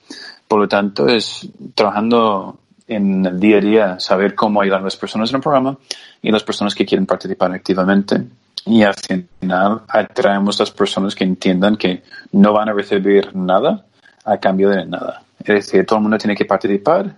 Por 0.47 0.61
lo 0.61 0.69
tanto, 0.69 1.09
es 1.09 1.49
trabajando 1.75 2.59
en 2.89 3.27
el 3.27 3.41
día 3.41 3.59
a 3.59 3.61
día, 3.61 4.01
saber 4.01 4.35
cómo 4.35 4.61
ayudar 4.61 4.81
a 4.81 4.85
las 4.85 4.97
personas 4.97 5.31
en 5.31 5.37
el 5.37 5.43
programa 5.43 5.77
y 6.23 6.31
las 6.31 6.45
personas 6.45 6.75
que 6.75 6.87
quieren 6.87 7.07
participar 7.07 7.53
activamente. 7.53 8.23
Y 8.65 8.83
al 8.83 8.95
final 8.95 9.83
atraemos 9.89 10.59
a 10.59 10.65
las 10.65 10.71
personas 10.71 11.15
que 11.15 11.25
entiendan 11.25 11.77
que 11.77 12.03
no 12.33 12.53
van 12.53 12.69
a 12.69 12.73
recibir 12.73 13.35
nada 13.35 13.85
a 14.25 14.39
cambio 14.39 14.71
de 14.71 14.85
nada. 14.87 15.23
Es 15.39 15.47
decir, 15.47 15.87
todo 15.87 15.99
el 15.99 16.03
mundo 16.03 16.19
tiene 16.19 16.35
que 16.35 16.45
participar 16.45 17.17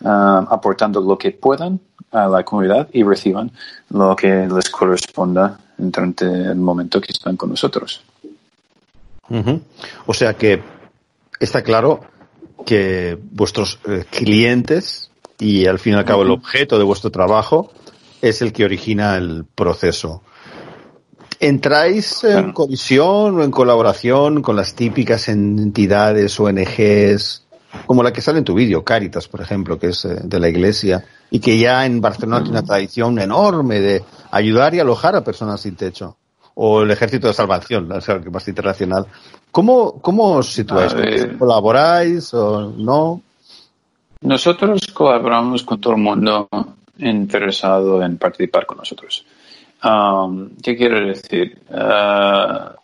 uh, 0.00 0.08
aportando 0.08 1.00
lo 1.00 1.16
que 1.16 1.30
puedan 1.30 1.80
a 2.10 2.26
la 2.26 2.42
comunidad 2.42 2.88
y 2.92 3.02
reciban 3.02 3.52
lo 3.90 4.16
que 4.16 4.48
les 4.48 4.70
corresponda 4.70 5.58
durante 5.76 6.24
el 6.24 6.56
momento 6.56 7.00
que 7.00 7.12
están 7.12 7.36
con 7.36 7.50
nosotros. 7.50 8.02
O 10.06 10.14
sea 10.14 10.34
que 10.34 10.62
está 11.38 11.62
claro 11.62 12.00
que 12.64 13.18
vuestros 13.30 13.78
eh, 13.86 14.04
clientes 14.10 15.07
y 15.38 15.66
al 15.66 15.78
fin 15.78 15.94
y 15.94 15.96
al 15.96 16.04
cabo 16.04 16.22
el 16.22 16.30
objeto 16.30 16.78
de 16.78 16.84
vuestro 16.84 17.10
trabajo 17.10 17.70
es 18.20 18.42
el 18.42 18.52
que 18.52 18.64
origina 18.64 19.16
el 19.16 19.44
proceso. 19.44 20.22
¿Entráis 21.40 22.24
en 22.24 22.32
claro. 22.32 22.54
colisión 22.54 23.38
o 23.38 23.44
en 23.44 23.50
colaboración 23.50 24.42
con 24.42 24.56
las 24.56 24.74
típicas 24.74 25.28
entidades, 25.28 26.38
ONGs, 26.40 27.46
como 27.86 28.02
la 28.02 28.12
que 28.12 28.20
sale 28.20 28.38
en 28.38 28.44
tu 28.44 28.54
vídeo, 28.54 28.82
Caritas, 28.82 29.28
por 29.28 29.40
ejemplo, 29.40 29.78
que 29.78 29.88
es 29.88 30.04
eh, 30.04 30.20
de 30.24 30.40
la 30.40 30.48
iglesia, 30.48 31.04
y 31.30 31.38
que 31.38 31.58
ya 31.58 31.86
en 31.86 32.00
Barcelona 32.00 32.42
tiene 32.42 32.58
una 32.58 32.66
tradición 32.66 33.18
enorme 33.20 33.80
de 33.80 34.02
ayudar 34.32 34.74
y 34.74 34.80
alojar 34.80 35.14
a 35.14 35.22
personas 35.22 35.60
sin 35.60 35.76
techo? 35.76 36.16
O 36.54 36.82
el 36.82 36.90
Ejército 36.90 37.28
de 37.28 37.34
Salvación, 37.34 37.88
que 38.24 38.30
más 38.30 38.48
internacional. 38.48 39.06
¿Cómo, 39.52 40.00
cómo 40.00 40.32
os 40.32 40.52
situáis? 40.52 40.92
¿Colaboráis 41.38 42.34
o 42.34 42.72
no? 42.76 43.22
Nosotros 44.20 44.80
colaboramos 44.92 45.62
con 45.62 45.80
todo 45.80 45.94
el 45.94 46.00
mundo 46.00 46.48
interesado 46.98 48.02
en 48.02 48.18
participar 48.18 48.66
con 48.66 48.78
nosotros. 48.78 49.24
¿Qué 50.62 50.76
quiero 50.76 51.06
decir? 51.06 51.56
Uh, 51.70 52.74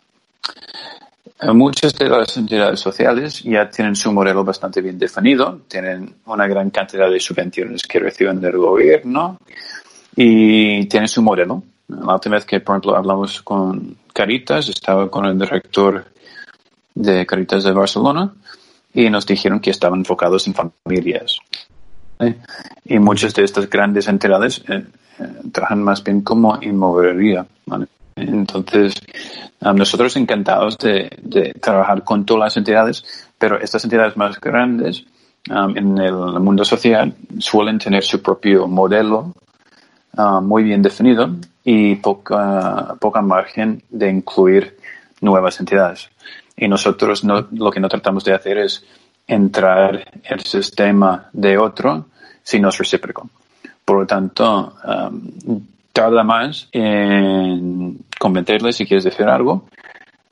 muchas 1.53 1.93
de 1.97 2.07
las 2.07 2.37
entidades 2.37 2.79
sociales 2.79 3.43
ya 3.43 3.69
tienen 3.69 3.97
su 3.97 4.13
modelo 4.13 4.45
bastante 4.45 4.79
bien 4.81 4.97
definido, 4.97 5.59
tienen 5.67 6.15
una 6.25 6.47
gran 6.47 6.69
cantidad 6.69 7.09
de 7.09 7.19
subvenciones 7.19 7.83
que 7.83 7.99
reciben 7.99 8.39
del 8.39 8.57
gobierno 8.57 9.37
y 10.15 10.85
tienen 10.85 11.09
su 11.09 11.21
modelo. 11.21 11.61
La 11.89 12.13
última 12.13 12.35
vez 12.35 12.45
que, 12.45 12.61
por 12.61 12.75
ejemplo, 12.75 12.95
hablamos 12.95 13.41
con 13.41 13.97
Caritas, 14.13 14.69
estaba 14.69 15.11
con 15.11 15.25
el 15.25 15.37
director 15.37 16.05
de 16.93 17.25
Caritas 17.25 17.65
de 17.65 17.73
Barcelona 17.73 18.33
y 18.95 19.09
nos 19.09 19.25
dijeron 19.25 19.59
que 19.59 19.71
estaban 19.71 19.99
enfocados 19.99 20.47
en 20.47 20.55
familias. 20.55 21.37
¿Eh? 22.19 22.35
Y 22.85 22.97
muchas 22.97 23.33
de 23.33 23.43
estas 23.43 23.69
grandes 23.69 24.07
entidades 24.07 24.63
eh, 24.69 24.85
eh, 25.19 25.27
trabajan 25.51 25.83
más 25.83 26.01
bien 26.01 26.21
como 26.21 26.57
inmobiliaria. 26.61 27.45
Entonces, 28.15 28.93
nosotros 29.59 30.15
encantados 30.15 30.77
de, 30.77 31.09
de, 31.21 31.53
trabajar 31.53 32.05
con 32.05 32.25
todas 32.25 32.45
las 32.45 32.57
entidades, 32.57 33.03
pero 33.37 33.59
estas 33.59 33.83
entidades 33.83 34.15
más 34.15 34.39
grandes 34.39 35.03
um, 35.49 35.75
en 35.75 35.97
el 35.97 36.13
mundo 36.39 36.63
social 36.63 37.13
suelen 37.39 37.77
tener 37.77 38.03
su 38.03 38.21
propio 38.21 38.69
modelo 38.69 39.33
uh, 40.17 40.39
muy 40.39 40.63
bien 40.63 40.81
definido 40.81 41.29
y 41.65 41.95
poca, 41.95 42.95
poca 43.01 43.21
margen 43.21 43.83
de 43.89 44.09
incluir 44.09 44.77
nuevas 45.19 45.59
entidades. 45.59 46.09
Y 46.57 46.67
nosotros 46.67 47.23
no, 47.23 47.47
lo 47.51 47.71
que 47.71 47.79
no 47.79 47.89
tratamos 47.89 48.23
de 48.23 48.33
hacer 48.33 48.57
es 48.59 48.85
entrar 49.27 49.95
en 49.95 50.33
el 50.33 50.41
sistema 50.41 51.29
de 51.33 51.57
otro 51.57 52.05
si 52.43 52.59
no 52.59 52.69
es 52.69 52.77
recíproco. 52.77 53.29
Por 53.83 53.99
lo 53.99 54.05
tanto, 54.05 54.75
um, 54.85 55.61
tarda 55.91 56.23
más 56.23 56.67
en 56.71 57.99
convencerles, 58.19 58.75
si 58.75 58.85
quieres 58.85 59.03
decir 59.03 59.27
algo, 59.27 59.67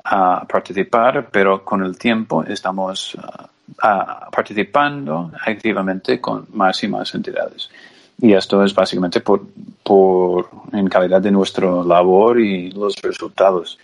a 0.03 0.45
participar, 0.45 1.29
pero 1.31 1.63
con 1.63 1.83
el 1.83 1.97
tiempo 1.97 2.43
estamos 2.43 3.15
uh, 3.15 4.31
participando 4.31 5.31
activamente 5.45 6.19
con 6.19 6.47
más 6.53 6.83
y 6.83 6.87
más 6.87 7.13
entidades. 7.15 7.69
Y 8.21 8.33
esto 8.33 8.63
es 8.63 8.73
básicamente 8.73 9.21
por, 9.21 9.41
por 9.83 10.49
en 10.71 10.87
calidad 10.87 11.21
de 11.21 11.31
nuestra 11.31 11.67
labor 11.83 12.39
y 12.39 12.71
los 12.71 12.95
resultados. 13.01 13.79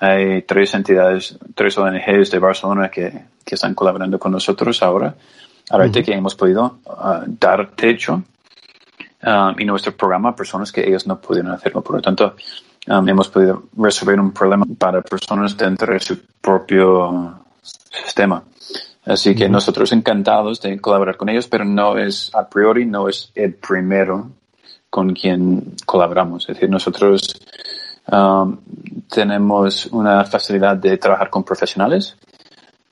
Hay 0.00 0.42
tres 0.42 0.74
entidades, 0.74 1.38
tres 1.54 1.78
ONGs 1.78 2.30
de 2.30 2.38
Barcelona 2.38 2.90
que, 2.90 3.10
que 3.44 3.54
están 3.54 3.74
colaborando 3.74 4.18
con 4.18 4.32
nosotros 4.32 4.82
ahora, 4.82 5.14
a 5.70 5.76
uh 5.76 5.80
-huh. 5.80 6.04
que 6.04 6.12
hemos 6.12 6.34
podido 6.34 6.78
uh, 6.86 7.24
dar 7.26 7.70
techo 7.74 8.22
um, 9.22 9.54
y 9.58 9.64
nuestro 9.64 9.92
programa 9.96 10.30
a 10.30 10.36
personas 10.36 10.72
que 10.72 10.86
ellos 10.86 11.06
no 11.06 11.20
pudieron 11.20 11.52
hacerlo. 11.52 11.82
Por 11.82 11.96
lo 11.96 12.02
tanto, 12.02 12.34
um, 12.88 13.08
hemos 13.08 13.28
podido 13.28 13.64
resolver 13.76 14.20
un 14.20 14.32
problema 14.32 14.66
para 14.78 15.00
personas 15.00 15.56
dentro 15.56 15.92
de 15.92 16.00
su 16.00 16.18
propio 16.40 17.40
sistema. 17.62 18.42
Así 19.06 19.34
que 19.34 19.44
uh 19.44 19.48
-huh. 19.48 19.52
nosotros 19.52 19.92
encantados 19.92 20.60
de 20.60 20.80
colaborar 20.80 21.16
con 21.16 21.28
ellos, 21.28 21.46
pero 21.46 21.64
no 21.64 21.96
es 21.96 22.30
a 22.34 22.48
priori, 22.48 22.84
no 22.84 23.08
es 23.08 23.30
el 23.34 23.54
primero 23.54 24.30
con 24.90 25.12
quien 25.14 25.74
colaboramos. 25.86 26.48
Es 26.48 26.54
decir, 26.54 26.70
nosotros 26.70 27.40
um, 28.06 28.58
tenemos 29.08 29.86
una 29.86 30.24
facilidad 30.24 30.76
de 30.76 30.96
trabajar 30.98 31.30
con 31.30 31.44
profesionales, 31.44 32.16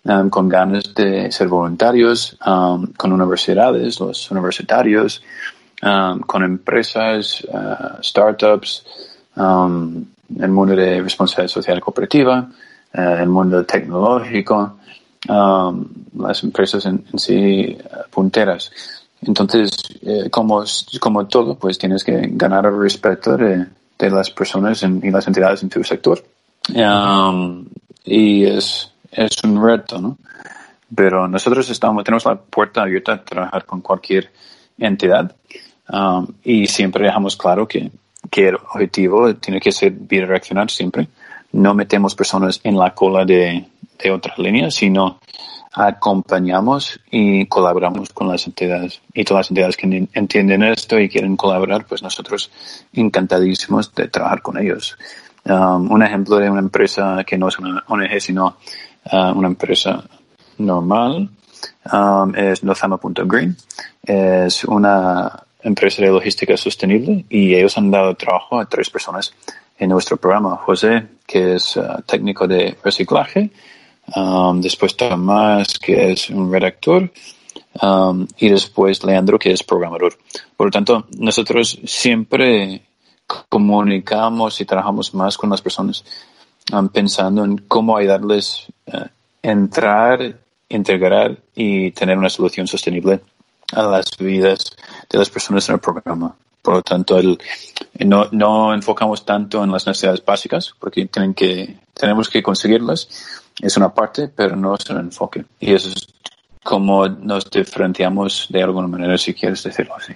um, 0.04 0.28
con 0.28 0.48
ganas 0.48 0.94
de 0.94 1.30
ser 1.30 1.48
voluntarios, 1.48 2.36
um, 2.46 2.86
con 2.96 3.12
universidades, 3.12 4.00
los 4.00 4.30
universitarios, 4.30 5.22
um, 5.82 6.20
con 6.20 6.42
empresas, 6.44 7.44
uh, 7.44 8.02
startups, 8.02 8.84
el 9.36 10.48
mundo 10.50 10.76
de 10.76 11.02
responsabilidad 11.02 11.52
social 11.52 11.80
cooperativa, 11.80 12.48
uh, 12.94 13.00
el 13.00 13.28
mundo 13.28 13.64
tecnológico, 13.64 14.78
las 15.24 16.42
empresas 16.42 16.84
en, 16.86 17.04
sí 17.16 17.78
uh, 17.78 18.10
punteras. 18.10 18.70
Entonces, 19.24 19.70
eh, 20.02 20.28
como, 20.30 20.64
como 21.00 21.26
todo, 21.26 21.54
pues 21.54 21.78
tienes 21.78 22.02
que 22.02 22.28
ganar 22.32 22.66
el 22.66 22.76
respeto 22.76 23.36
de, 23.36 23.66
de 23.98 24.10
las 24.10 24.30
personas 24.30 24.82
en, 24.82 25.00
y 25.02 25.10
las 25.10 25.26
entidades 25.26 25.62
en 25.62 25.68
tu 25.68 25.82
sector. 25.84 26.22
Y 28.04 28.44
es, 28.44 28.92
es 29.10 29.44
un 29.44 29.62
reto, 29.62 30.00
¿no? 30.00 30.18
Pero 30.94 31.26
nosotros 31.28 31.68
estamos, 31.70 32.04
tenemos 32.04 32.24
la 32.26 32.36
puerta 32.36 32.82
abierta 32.82 33.12
a 33.12 33.24
trabajar 33.24 33.64
con 33.64 33.80
cualquier 33.80 34.30
entidad 34.78 35.34
y 36.42 36.66
siempre 36.66 37.06
dejamos 37.06 37.36
claro 37.36 37.66
que, 37.66 37.90
que 38.30 38.48
el 38.48 38.56
objetivo 38.56 39.34
tiene 39.36 39.60
que 39.60 39.72
ser 39.72 39.92
bidireccional 39.92 40.68
siempre. 40.68 41.08
No 41.52 41.74
metemos 41.74 42.14
personas 42.14 42.60
en 42.64 42.78
la 42.78 42.94
cola 42.94 43.24
de, 43.24 43.66
de 43.98 44.10
otras 44.10 44.38
líneas, 44.38 44.74
sino 44.74 45.18
acompañamos 45.74 47.00
y 47.10 47.46
colaboramos 47.46 48.10
con 48.10 48.28
las 48.28 48.46
entidades. 48.46 49.00
Y 49.14 49.24
todas 49.24 49.46
las 49.46 49.50
entidades 49.50 49.76
que 49.76 50.08
entienden 50.12 50.62
esto 50.62 50.98
y 50.98 51.08
quieren 51.08 51.36
colaborar, 51.36 51.86
pues 51.86 52.02
nosotros 52.02 52.50
encantadísimos 52.92 53.94
de 53.94 54.08
trabajar 54.08 54.42
con 54.42 54.58
ellos. 54.58 54.96
Um, 55.44 55.90
un 55.90 56.02
ejemplo 56.02 56.36
de 56.36 56.50
una 56.50 56.60
empresa 56.60 57.24
que 57.26 57.38
no 57.38 57.48
es 57.48 57.58
una 57.58 57.82
ONG, 57.88 58.20
sino 58.20 58.58
uh, 59.10 59.32
una 59.34 59.48
empresa 59.48 60.04
normal, 60.58 61.30
um, 61.92 62.34
es 62.36 62.62
Nozama.green. 62.62 63.56
Es 64.04 64.64
una 64.64 65.42
empresa 65.62 66.02
de 66.02 66.08
logística 66.08 66.56
sostenible 66.56 67.24
y 67.28 67.54
ellos 67.54 67.78
han 67.78 67.90
dado 67.90 68.14
trabajo 68.14 68.60
a 68.60 68.66
tres 68.66 68.90
personas 68.90 69.32
en 69.78 69.88
nuestro 69.90 70.16
programa. 70.16 70.56
José, 70.56 71.06
que 71.26 71.54
es 71.54 71.76
uh, 71.76 72.02
técnico 72.06 72.46
de 72.46 72.76
reciclaje, 72.84 73.50
um, 74.14 74.60
después 74.60 74.96
Tomás, 74.96 75.78
que 75.78 76.12
es 76.12 76.30
un 76.30 76.52
redactor, 76.52 77.10
y 78.36 78.48
después 78.48 79.02
Leandro, 79.02 79.38
que 79.38 79.52
es 79.52 79.62
programador. 79.62 80.18
Por 80.56 80.66
lo 80.66 80.70
tanto, 80.70 81.06
nosotros 81.16 81.78
siempre 81.84 82.82
comunicamos 83.48 84.60
y 84.60 84.66
trabajamos 84.66 85.14
más 85.14 85.38
con 85.38 85.50
las 85.50 85.62
personas 85.62 86.04
pensando 86.92 87.44
en 87.44 87.58
cómo 87.58 87.96
ayudarles 87.96 88.66
a 88.92 88.98
uh, 88.98 89.08
entrar, 89.42 90.38
integrar 90.68 91.38
y 91.54 91.90
tener 91.90 92.16
una 92.16 92.28
solución 92.28 92.66
sostenible 92.66 93.20
a 93.72 93.82
las 93.82 94.16
vidas 94.18 94.76
de 95.08 95.18
las 95.18 95.30
personas 95.30 95.68
en 95.68 95.74
el 95.76 95.80
programa. 95.80 96.36
Por 96.62 96.74
lo 96.74 96.82
tanto, 96.82 97.18
el, 97.18 97.38
no, 98.00 98.28
no 98.30 98.72
enfocamos 98.72 99.24
tanto 99.24 99.64
en 99.64 99.72
las 99.72 99.86
necesidades 99.86 100.24
básicas, 100.24 100.72
porque 100.78 101.06
tienen 101.06 101.34
que, 101.34 101.78
tenemos 101.92 102.28
que 102.28 102.42
conseguirlas. 102.42 103.08
Es 103.62 103.76
una 103.78 103.94
parte, 103.94 104.28
pero 104.28 104.54
no 104.56 104.74
es 104.74 104.90
un 104.90 104.98
enfoque. 104.98 105.44
Y 105.60 105.72
eso 105.72 105.88
es 105.88 106.06
como 106.62 107.08
nos 107.08 107.50
diferenciamos 107.50 108.48
de 108.50 108.62
alguna 108.62 108.88
manera, 108.88 109.16
si 109.16 109.32
quieres 109.32 109.62
decirlo 109.62 109.96
así. 109.96 110.12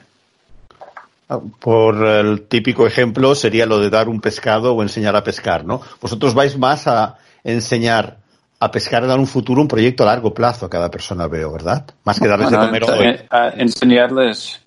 Ah, 1.29 1.41
por 1.61 2.05
el 2.05 2.43
típico 2.43 2.87
ejemplo 2.87 3.35
sería 3.35 3.67
lo 3.67 3.81
de 3.81 3.89
dar 3.91 4.09
un 4.09 4.21
pescado 4.21 4.75
o 4.75 4.83
enseñar 4.83 5.17
a 5.17 5.25
pescar, 5.25 5.65
¿no? 5.65 5.81
Vosotros 6.01 6.35
vais 6.35 6.59
más 6.59 6.87
a 6.87 7.17
enseñar 7.43 8.19
a 8.59 8.71
pescar 8.71 9.05
en 9.05 9.11
un 9.11 9.27
futuro 9.27 9.61
un 9.61 9.69
proyecto 9.69 10.03
a 10.03 10.07
largo 10.07 10.35
plazo 10.35 10.67
a 10.67 10.71
cada 10.71 10.91
persona, 10.91 11.27
veo, 11.27 11.53
¿verdad? 11.53 11.85
Más 12.05 12.19
que 12.21 12.29
darles 12.29 12.51
de 12.51 12.57
comer 12.57 12.85
hoy. 12.85 13.19
enseñarles 13.57 14.61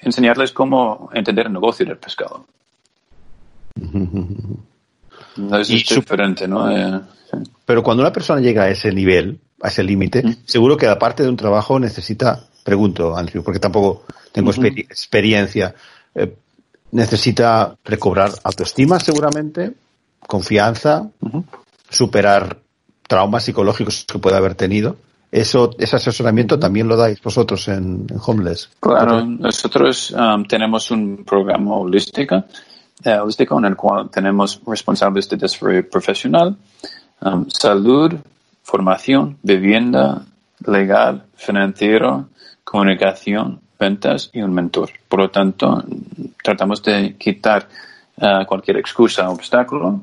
enseñarles 0.00 0.52
cómo 0.52 1.10
entender 1.12 1.46
el 1.46 1.52
negocio 1.52 1.86
del 1.86 1.98
pescado. 1.98 2.46
No 5.36 5.58
es 5.58 5.68
diferente, 5.68 6.48
¿no? 6.48 6.70
Eh, 6.70 7.00
Pero 7.64 7.82
cuando 7.82 8.02
una 8.02 8.12
persona 8.12 8.40
llega 8.40 8.64
a 8.64 8.70
ese 8.70 8.92
nivel, 8.92 9.40
a 9.62 9.68
ese 9.68 9.82
límite, 9.82 10.22
seguro 10.44 10.76
que 10.76 10.86
aparte 10.86 11.22
de 11.22 11.28
un 11.28 11.36
trabajo 11.36 11.78
necesita, 11.78 12.46
pregunto, 12.64 13.16
Andrew, 13.16 13.42
porque 13.42 13.58
tampoco 13.60 14.04
tengo 14.32 14.52
experiencia, 14.52 15.74
eh, 16.14 16.34
necesita 16.92 17.76
recobrar 17.84 18.32
autoestima 18.44 19.00
seguramente, 19.00 19.72
confianza, 20.20 21.08
superar 21.88 22.58
traumas 23.06 23.44
psicológicos 23.44 24.04
que 24.04 24.18
puede 24.18 24.36
haber 24.36 24.54
tenido. 24.54 24.96
Eso, 25.30 25.70
ese 25.78 25.96
asesoramiento 25.96 26.58
también 26.58 26.88
lo 26.88 26.96
dais 26.96 27.20
vosotros 27.20 27.68
en, 27.68 28.06
Homeless. 28.24 28.70
Claro, 28.80 29.24
nosotros 29.24 30.12
um, 30.12 30.44
tenemos 30.44 30.90
un 30.90 31.24
programa 31.24 31.76
holístico, 31.76 32.44
eh, 33.04 33.18
en 33.50 33.64
el 33.64 33.76
cual 33.76 34.10
tenemos 34.10 34.60
responsables 34.66 35.28
de 35.28 35.36
desarrollo 35.36 35.88
profesional, 35.88 36.56
um, 37.20 37.48
salud, 37.48 38.14
formación, 38.62 39.38
vivienda, 39.42 40.24
legal, 40.66 41.24
financiero, 41.36 42.28
comunicación, 42.64 43.60
ventas 43.78 44.30
y 44.32 44.40
un 44.42 44.52
mentor. 44.54 44.90
Por 45.08 45.20
lo 45.20 45.30
tanto, 45.30 45.84
tratamos 46.42 46.82
de 46.82 47.16
quitar 47.16 47.68
uh, 48.16 48.44
cualquier 48.46 48.78
excusa 48.78 49.28
o 49.28 49.34
obstáculo 49.34 50.00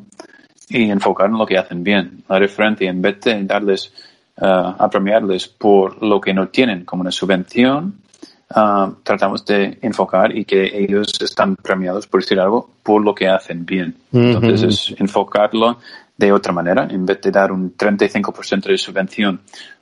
y 0.69 0.89
enfocar 0.89 1.27
en 1.27 1.37
lo 1.37 1.45
que 1.45 1.57
hacen 1.57 1.83
bien. 1.83 2.23
La 2.29 2.39
referencia, 2.39 2.89
en 2.89 3.01
vez 3.01 3.19
de 3.21 3.43
darles 3.43 3.91
uh, 4.37 4.75
a 4.77 4.89
premiarles 4.89 5.47
por 5.47 6.01
lo 6.01 6.21
que 6.21 6.33
no 6.33 6.47
tienen, 6.49 6.85
como 6.85 7.01
una 7.01 7.11
subvención, 7.11 8.02
uh, 8.55 8.93
tratamos 9.03 9.45
de 9.45 9.77
enfocar 9.81 10.35
y 10.35 10.45
que 10.45 10.77
ellos 10.77 11.19
están 11.21 11.55
premiados, 11.55 12.07
por 12.07 12.21
decir 12.21 12.39
algo, 12.39 12.69
por 12.81 13.03
lo 13.03 13.13
que 13.13 13.27
hacen 13.27 13.65
bien. 13.65 13.95
Entonces 14.11 14.63
es 14.63 14.99
enfocarlo 14.99 15.79
de 16.17 16.31
otra 16.31 16.53
manera, 16.53 16.87
en 16.89 17.05
vez 17.05 17.21
de 17.21 17.31
dar 17.31 17.51
un 17.51 17.75
35% 17.75 18.63
de 18.65 18.77
subvención 18.77 19.41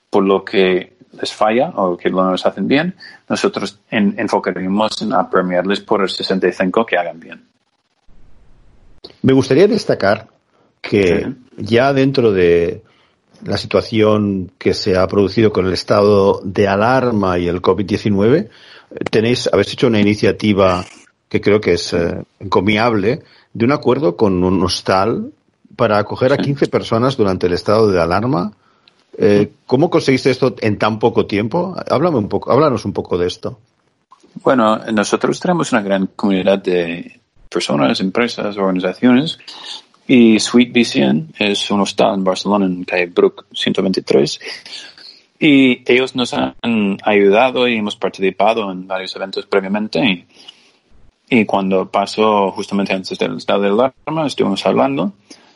por 0.10 0.24
lo 0.24 0.44
que 0.44 0.94
les 1.20 1.34
falla 1.34 1.70
o 1.76 1.98
que 1.98 2.10
no 2.10 2.32
les 2.32 2.46
hacen 2.46 2.68
bien, 2.68 2.96
nosotros 3.28 3.80
en, 3.90 4.16
enfocaremos 4.18 5.02
en 5.02 5.14
a 5.14 5.30
premiarles 5.30 5.82
por 5.82 6.02
el 6.02 6.08
65% 6.08 6.86
que 6.86 6.98
hagan 6.98 7.20
bien. 7.20 7.42
Me 9.22 9.34
gustaría 9.34 9.68
destacar 9.68 10.28
que 10.82 11.34
ya 11.58 11.94
dentro 11.94 12.32
de 12.32 12.82
la 13.46 13.58
situación 13.58 14.52
que 14.58 14.74
se 14.74 14.98
ha 14.98 15.08
producido 15.08 15.52
con 15.52 15.66
el 15.66 15.74
estado 15.74 16.42
de 16.44 16.68
alarma 16.68 17.40
y 17.40 17.48
el 17.48 17.62
COVID-19, 17.62 18.50
tenéis, 19.10 19.50
habéis 19.52 19.74
hecho 19.74 19.88
una 19.88 20.00
iniciativa 20.00 20.86
que 21.30 21.42
creo 21.42 21.62
que 21.62 21.74
es 21.74 21.94
eh, 21.94 22.24
encomiable 22.40 23.24
de 23.54 23.66
un 23.66 23.72
acuerdo 23.72 24.16
con 24.16 24.44
un 24.44 24.64
hostal 24.64 25.32
para 25.76 25.98
acoger 25.98 26.34
a 26.34 26.38
15 26.38 26.68
personas 26.68 27.18
durante 27.18 27.48
el 27.48 27.54
estado 27.54 27.90
de 27.92 28.02
alarma. 28.02 28.52
Eh, 29.18 29.52
¿Cómo 29.66 29.90
conseguiste 29.90 30.30
esto 30.30 30.56
en 30.60 30.78
tan 30.78 31.00
poco 31.00 31.26
tiempo? 31.26 31.76
Háblame 31.90 32.18
un 32.18 32.30
poco, 32.30 32.52
háblanos 32.52 32.86
un 32.86 32.94
poco 32.94 33.18
de 33.18 33.28
esto. 33.28 33.60
Bueno, 34.44 34.78
nosotros 34.92 35.40
tenemos 35.40 35.72
una 35.72 35.82
gran 35.82 36.08
comunidad 36.08 36.60
de 36.60 37.20
personas, 37.50 38.00
empresas, 38.00 38.58
organizaciones 38.58 39.40
y 40.14 40.42
Sweet 40.42 40.74
BCN 40.74 41.36
es 41.40 41.72
un 41.72 41.80
hostal 41.80 42.16
en 42.16 42.26
Barcelona, 42.26 42.66
en 42.66 42.84
calle 42.84 43.06
Brook 43.06 43.46
123. 43.54 44.42
Y 45.40 45.90
ellos 45.90 46.18
nos 46.18 46.34
han 46.34 46.98
ayudado 47.02 47.66
y 47.66 47.78
hemos 47.78 47.96
participado 47.96 48.70
en 48.74 48.86
varios 48.88 49.16
eventos 49.16 49.46
previamente. 49.46 50.28
Y, 51.30 51.46
cuando 51.46 51.90
pasó 51.90 52.52
justamente 52.52 52.92
antes 52.94 53.18
del 53.18 53.38
estado 53.38 53.62
de 53.62 53.70
alarma, 53.70 54.28
estuvimos 54.28 54.66
hablando 54.66 55.14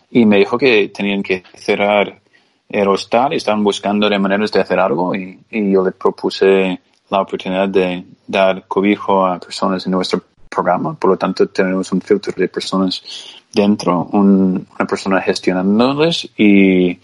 y 0.09 0.25
me 0.25 0.37
dijo 0.37 0.57
que 0.57 0.87
tenían 0.87 1.21
que 1.21 1.43
cerrar 1.55 2.21
el 2.69 2.87
hostal 2.87 3.33
y 3.33 3.35
estaban 3.35 3.61
buscando 3.61 4.09
de 4.09 4.17
maneras 4.19 4.53
de 4.53 4.61
hacer 4.61 4.79
algo. 4.79 5.13
Y, 5.13 5.37
y 5.51 5.69
yo 5.69 5.83
le 5.83 5.91
propuse 5.91 6.79
la 7.09 7.19
oportunidad 7.19 7.67
de 7.67 8.05
dar 8.25 8.65
cobijo 8.69 9.25
a 9.25 9.37
personas 9.37 9.85
en 9.85 9.91
nuestro 9.91 10.21
programa. 10.47 10.97
Por 10.97 11.09
lo 11.09 11.17
tanto, 11.17 11.45
tenemos 11.49 11.91
un 11.91 11.99
filtro 11.99 12.31
de 12.37 12.47
personas 12.47 13.34
dentro, 13.55 14.03
una 14.11 14.85
persona 14.87 15.21
gestionándoles 15.21 16.29
y, 16.37 16.99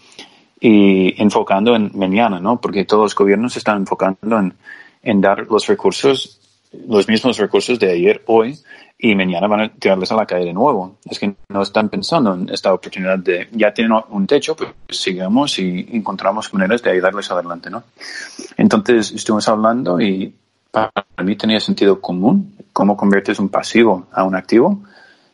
y 0.60 1.20
enfocando 1.20 1.74
en 1.74 1.90
mañana, 1.94 2.38
¿no? 2.40 2.60
Porque 2.60 2.84
todos 2.84 3.04
los 3.04 3.14
gobiernos 3.14 3.56
están 3.56 3.78
enfocando 3.78 4.38
en, 4.38 4.54
en 5.02 5.20
dar 5.22 5.46
los 5.50 5.66
recursos, 5.66 6.38
los 6.86 7.08
mismos 7.08 7.38
recursos 7.38 7.78
de 7.78 7.90
ayer, 7.90 8.22
hoy, 8.26 8.58
y 8.98 9.14
mañana 9.14 9.46
van 9.48 9.60
a 9.60 9.68
tirarles 9.70 10.12
a 10.12 10.16
la 10.16 10.26
calle 10.26 10.44
de 10.44 10.52
nuevo. 10.52 10.98
Es 11.10 11.18
que 11.18 11.34
no 11.48 11.62
están 11.62 11.88
pensando 11.88 12.34
en 12.34 12.50
esta 12.50 12.72
oportunidad 12.72 13.18
de, 13.18 13.48
ya 13.52 13.72
tienen 13.72 13.98
un 14.10 14.26
techo, 14.26 14.54
pues 14.54 14.70
sigamos 14.90 15.58
y 15.58 15.88
encontramos 15.92 16.52
maneras 16.52 16.82
de 16.82 16.90
ayudarles 16.90 17.30
adelante, 17.30 17.70
¿no? 17.70 17.82
Entonces, 18.58 19.10
estuvimos 19.10 19.48
hablando 19.48 19.98
y 19.98 20.34
para 20.70 20.92
mí 21.24 21.34
tenía 21.34 21.60
sentido 21.60 21.98
común 21.98 22.56
cómo 22.74 22.94
conviertes 22.94 23.38
un 23.38 23.48
pasivo 23.48 24.06
a 24.12 24.24
un 24.24 24.34
activo 24.34 24.82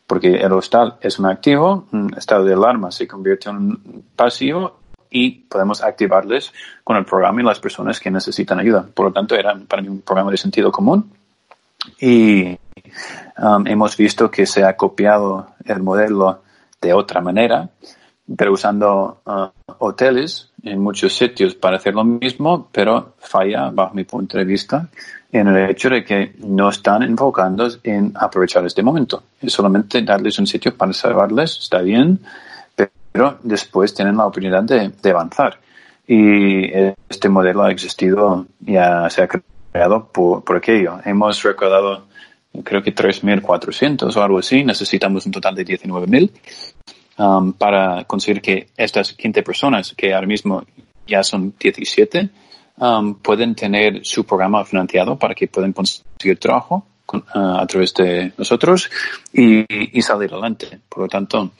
porque 0.08 0.36
el 0.36 0.52
hostal 0.52 0.96
es 1.02 1.18
un 1.18 1.26
activo, 1.26 1.86
un 1.92 2.14
estado 2.16 2.42
de 2.42 2.54
alarma 2.54 2.90
se 2.90 3.06
convierte 3.06 3.50
en 3.50 3.56
un 3.56 4.04
pasivo 4.16 4.78
y 5.10 5.30
podemos 5.30 5.84
activarles 5.84 6.52
con 6.82 6.96
el 6.96 7.04
programa 7.04 7.42
y 7.42 7.44
las 7.44 7.60
personas 7.60 8.00
que 8.00 8.10
necesitan 8.10 8.58
ayuda. 8.58 8.86
Por 8.92 9.06
lo 9.06 9.12
tanto, 9.12 9.34
era 9.34 9.54
para 9.68 9.82
mí 9.82 9.88
un 9.88 10.00
programa 10.00 10.30
de 10.30 10.38
sentido 10.38 10.72
común 10.72 11.12
y 12.00 12.58
um, 13.38 13.66
hemos 13.66 13.96
visto 13.98 14.30
que 14.30 14.46
se 14.46 14.64
ha 14.64 14.76
copiado 14.76 15.50
el 15.66 15.82
modelo 15.82 16.40
de 16.80 16.94
otra 16.94 17.20
manera, 17.20 17.68
pero 18.36 18.52
usando 18.52 19.20
uh, 19.24 19.72
hoteles 19.78 20.50
en 20.62 20.80
muchos 20.80 21.14
sitios 21.14 21.54
para 21.54 21.76
hacer 21.76 21.94
lo 21.94 22.04
mismo, 22.04 22.68
pero 22.70 23.14
falla, 23.18 23.70
bajo 23.70 23.94
mi 23.94 24.04
punto 24.04 24.38
de 24.38 24.44
vista, 24.44 24.88
en 25.32 25.48
el 25.48 25.70
hecho 25.70 25.88
de 25.88 26.04
que 26.04 26.34
no 26.38 26.68
están 26.68 27.02
enfocando 27.02 27.68
en 27.82 28.12
aprovechar 28.14 28.64
este 28.66 28.82
momento. 28.82 29.22
Es 29.40 29.52
solamente 29.52 30.02
darles 30.02 30.38
un 30.38 30.46
sitio 30.46 30.76
para 30.76 30.92
salvarles, 30.92 31.58
está 31.58 31.80
bien, 31.80 32.20
pero 33.12 33.38
después 33.42 33.94
tienen 33.94 34.16
la 34.16 34.26
oportunidad 34.26 34.62
de, 34.62 34.90
de 35.02 35.10
avanzar. 35.10 35.58
Y 36.06 36.70
este 37.08 37.28
modelo 37.28 37.62
ha 37.64 37.70
existido, 37.70 38.46
ya 38.60 39.08
se 39.10 39.22
ha 39.22 39.28
creado 39.28 40.06
por, 40.06 40.42
por 40.42 40.56
aquello. 40.56 40.98
Hemos 41.04 41.42
recaudado 41.42 42.08
creo 42.64 42.82
que 42.82 42.94
3.400 42.94 44.16
o 44.16 44.22
algo 44.22 44.38
así. 44.38 44.64
Necesitamos 44.64 45.26
un 45.26 45.32
total 45.32 45.54
de 45.54 45.64
19.000 45.64 46.30
um, 47.18 47.52
para 47.52 48.04
conseguir 48.04 48.40
que 48.40 48.68
estas 48.76 49.12
15 49.12 49.42
personas, 49.42 49.94
que 49.96 50.14
ahora 50.14 50.26
mismo 50.26 50.64
ya 51.06 51.22
son 51.22 51.54
17, 51.58 52.28
um, 52.78 53.14
pueden 53.14 53.54
tener 53.54 54.04
su 54.04 54.24
programa 54.24 54.64
financiado 54.64 55.18
para 55.18 55.34
que 55.34 55.48
puedan 55.48 55.72
conseguir 55.72 56.38
trabajo 56.38 56.86
uh, 57.12 57.58
a 57.58 57.66
través 57.66 57.92
de 57.94 58.32
nosotros 58.38 58.90
y, 59.32 59.64
y, 59.98 60.02
salir 60.02 60.32
adelante. 60.32 60.80
Por 60.88 61.04
lo 61.04 61.08
tanto, 61.08 61.50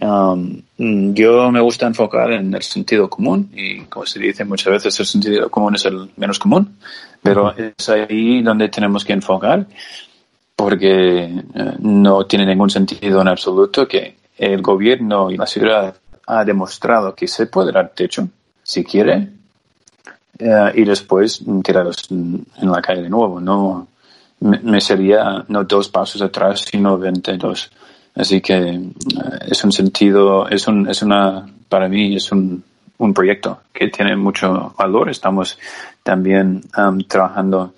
um, 0.00 0.62
yo 0.76 1.50
me 1.50 1.60
gusta 1.60 1.86
enfocar 1.86 2.32
en 2.32 2.54
el 2.54 2.62
sentido 2.62 3.10
común 3.10 3.50
y 3.54 3.80
como 3.82 4.06
se 4.06 4.20
dice 4.20 4.44
muchas 4.44 4.72
veces 4.72 5.00
el 5.00 5.06
sentido 5.06 5.50
común 5.50 5.74
es 5.74 5.84
el 5.86 6.10
menos 6.16 6.38
común, 6.38 6.78
pero 7.22 7.54
es 7.56 7.88
ahí 7.88 8.42
donde 8.42 8.68
tenemos 8.68 9.04
que 9.04 9.14
enfocar 9.14 9.66
porque 10.58 11.22
eh, 11.24 11.42
no 11.78 12.26
tiene 12.26 12.44
ningún 12.44 12.68
sentido 12.68 13.20
en 13.20 13.28
absoluto 13.28 13.86
que 13.86 14.17
el 14.38 14.62
gobierno 14.62 15.30
y 15.30 15.36
la 15.36 15.46
ciudad 15.46 15.94
ha 16.26 16.44
demostrado 16.44 17.14
que 17.14 17.26
se 17.26 17.46
puede 17.46 17.72
dar 17.72 17.90
techo 17.94 18.28
si 18.62 18.84
quiere 18.84 19.28
eh, 20.38 20.72
y 20.74 20.84
después 20.84 21.42
tirarlos 21.64 22.10
en 22.10 22.46
la 22.60 22.80
calle 22.80 23.02
de 23.02 23.10
nuevo. 23.10 23.40
No 23.40 23.88
me, 24.40 24.80
sería 24.80 25.44
no 25.48 25.64
dos 25.64 25.88
pasos 25.88 26.22
atrás 26.22 26.64
sino 26.70 26.98
22. 26.98 27.70
Así 28.14 28.40
que 28.40 28.56
eh, 28.56 28.80
es 29.48 29.64
un 29.64 29.72
sentido, 29.72 30.48
es 30.48 30.68
un, 30.68 30.88
es 30.88 31.02
una, 31.02 31.46
para 31.68 31.88
mí 31.88 32.16
es 32.16 32.30
un, 32.30 32.62
un 32.98 33.14
proyecto 33.14 33.62
que 33.72 33.88
tiene 33.88 34.16
mucho 34.16 34.74
valor. 34.78 35.08
Estamos 35.10 35.58
también 36.02 36.60
um, 36.76 37.00
trabajando 37.00 37.74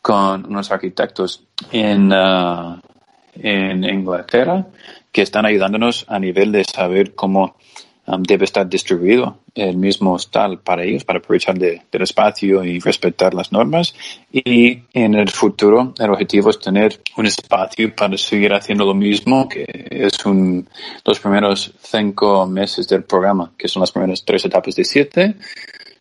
con 0.00 0.46
unos 0.46 0.70
arquitectos 0.72 1.44
en, 1.70 2.12
uh, 2.12 2.80
en 3.34 3.84
Inglaterra 3.84 4.66
que 5.12 5.22
están 5.22 5.46
ayudándonos 5.46 6.06
a 6.08 6.18
nivel 6.18 6.50
de 6.52 6.64
saber 6.64 7.14
cómo 7.14 7.56
um, 8.06 8.22
debe 8.22 8.46
estar 8.46 8.68
distribuido 8.68 9.38
el 9.54 9.76
mismo 9.76 10.14
hostal 10.14 10.60
para 10.60 10.82
ellos, 10.82 11.04
para 11.04 11.18
aprovechar 11.18 11.58
de, 11.58 11.82
del 11.92 12.02
espacio 12.02 12.64
y 12.64 12.78
respetar 12.78 13.34
las 13.34 13.52
normas. 13.52 13.94
Y 14.32 14.80
en 14.94 15.14
el 15.14 15.28
futuro, 15.28 15.92
el 15.98 16.10
objetivo 16.10 16.48
es 16.48 16.58
tener 16.58 17.00
un 17.18 17.26
espacio 17.26 17.94
para 17.94 18.16
seguir 18.16 18.54
haciendo 18.54 18.86
lo 18.86 18.94
mismo, 18.94 19.48
que 19.48 19.66
es 19.90 20.24
un, 20.24 20.66
los 21.04 21.20
primeros 21.20 21.74
cinco 21.82 22.46
meses 22.46 22.88
del 22.88 23.04
programa, 23.04 23.52
que 23.58 23.68
son 23.68 23.80
las 23.80 23.92
primeras 23.92 24.24
tres 24.24 24.46
etapas 24.46 24.74
de 24.74 24.84
siete, 24.84 25.36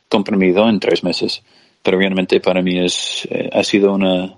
comprimido 0.08 0.70
en 0.70 0.80
tres 0.80 1.04
meses 1.04 1.44
pero 1.84 1.98
realmente 1.98 2.40
para 2.40 2.62
mí 2.62 2.80
es, 2.80 3.28
eh, 3.30 3.50
ha 3.52 3.64
sido 3.64 3.94
una, 3.94 4.38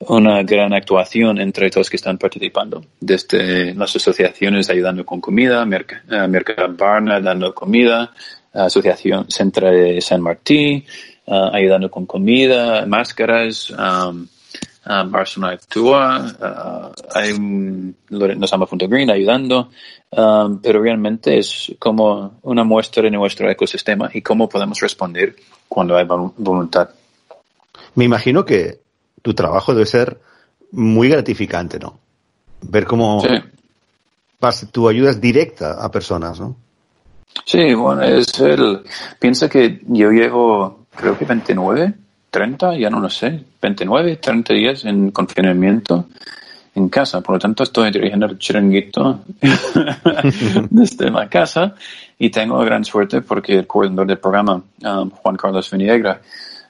una 0.00 0.42
gran 0.42 0.72
actuación 0.74 1.40
entre 1.40 1.70
todos 1.70 1.88
que 1.88 1.96
están 1.96 2.18
participando, 2.18 2.84
desde 3.00 3.74
las 3.74 3.96
asociaciones 3.96 4.68
ayudando 4.68 5.06
con 5.06 5.20
comida, 5.20 5.64
Mercado 5.64 6.74
Barna 6.76 7.20
dando 7.20 7.54
comida, 7.54 8.12
Asociación 8.52 9.30
Central 9.30 9.74
de 9.74 10.00
San 10.00 10.22
Martín 10.22 10.84
uh, 11.26 11.50
ayudando 11.52 11.90
con 11.90 12.06
comida, 12.06 12.86
máscaras, 12.86 13.70
um, 13.70 14.26
uh, 14.86 15.10
Barcelona 15.10 15.52
Actúa, 15.54 16.24
uh, 16.40 16.92
hay 17.14 17.32
un 17.32 17.96
Green 18.08 19.10
ayudando, 19.10 19.70
um, 20.10 20.60
pero 20.60 20.82
realmente 20.82 21.38
es 21.38 21.74
como 21.78 22.38
una 22.42 22.64
muestra 22.64 23.02
de 23.02 23.10
nuestro 23.10 23.50
ecosistema 23.50 24.10
y 24.12 24.22
cómo 24.22 24.48
podemos 24.48 24.80
responder 24.80 25.36
cuando 25.68 25.96
hay 25.96 26.04
voluntad. 26.06 26.90
Me 27.94 28.04
imagino 28.04 28.44
que 28.44 28.85
tu 29.26 29.34
trabajo 29.34 29.74
debe 29.74 29.86
ser 29.86 30.18
muy 30.70 31.08
gratificante, 31.08 31.80
¿no? 31.80 31.98
Ver 32.62 32.84
cómo 32.84 33.20
sí. 33.20 34.66
tu 34.70 34.88
ayuda 34.88 35.10
es 35.10 35.20
directa 35.20 35.84
a 35.84 35.90
personas, 35.90 36.38
¿no? 36.38 36.54
Sí, 37.44 37.74
bueno, 37.74 38.02
es 38.02 38.38
el... 38.38 38.84
Piensa 39.18 39.48
que 39.48 39.80
yo 39.88 40.12
llevo, 40.12 40.86
creo 40.94 41.18
que 41.18 41.24
29, 41.24 41.92
30, 42.30 42.78
ya 42.78 42.88
no 42.88 43.00
lo 43.00 43.10
sé, 43.10 43.42
29, 43.60 44.14
30 44.18 44.54
días 44.54 44.84
en 44.84 45.10
confinamiento 45.10 46.06
en 46.76 46.88
casa. 46.88 47.20
Por 47.20 47.34
lo 47.34 47.38
tanto, 47.40 47.64
estoy 47.64 47.90
dirigiendo 47.90 48.26
el 48.26 48.38
chiringuito 48.38 49.24
desde 50.70 51.10
la 51.10 51.28
casa 51.28 51.74
y 52.16 52.30
tengo 52.30 52.60
gran 52.60 52.84
suerte 52.84 53.22
porque 53.22 53.54
el 53.54 53.66
coordinador 53.66 54.06
del 54.06 54.18
programa, 54.18 54.62
um, 54.84 55.10
Juan 55.10 55.36
Carlos 55.36 55.68
Viniegra, 55.68 56.20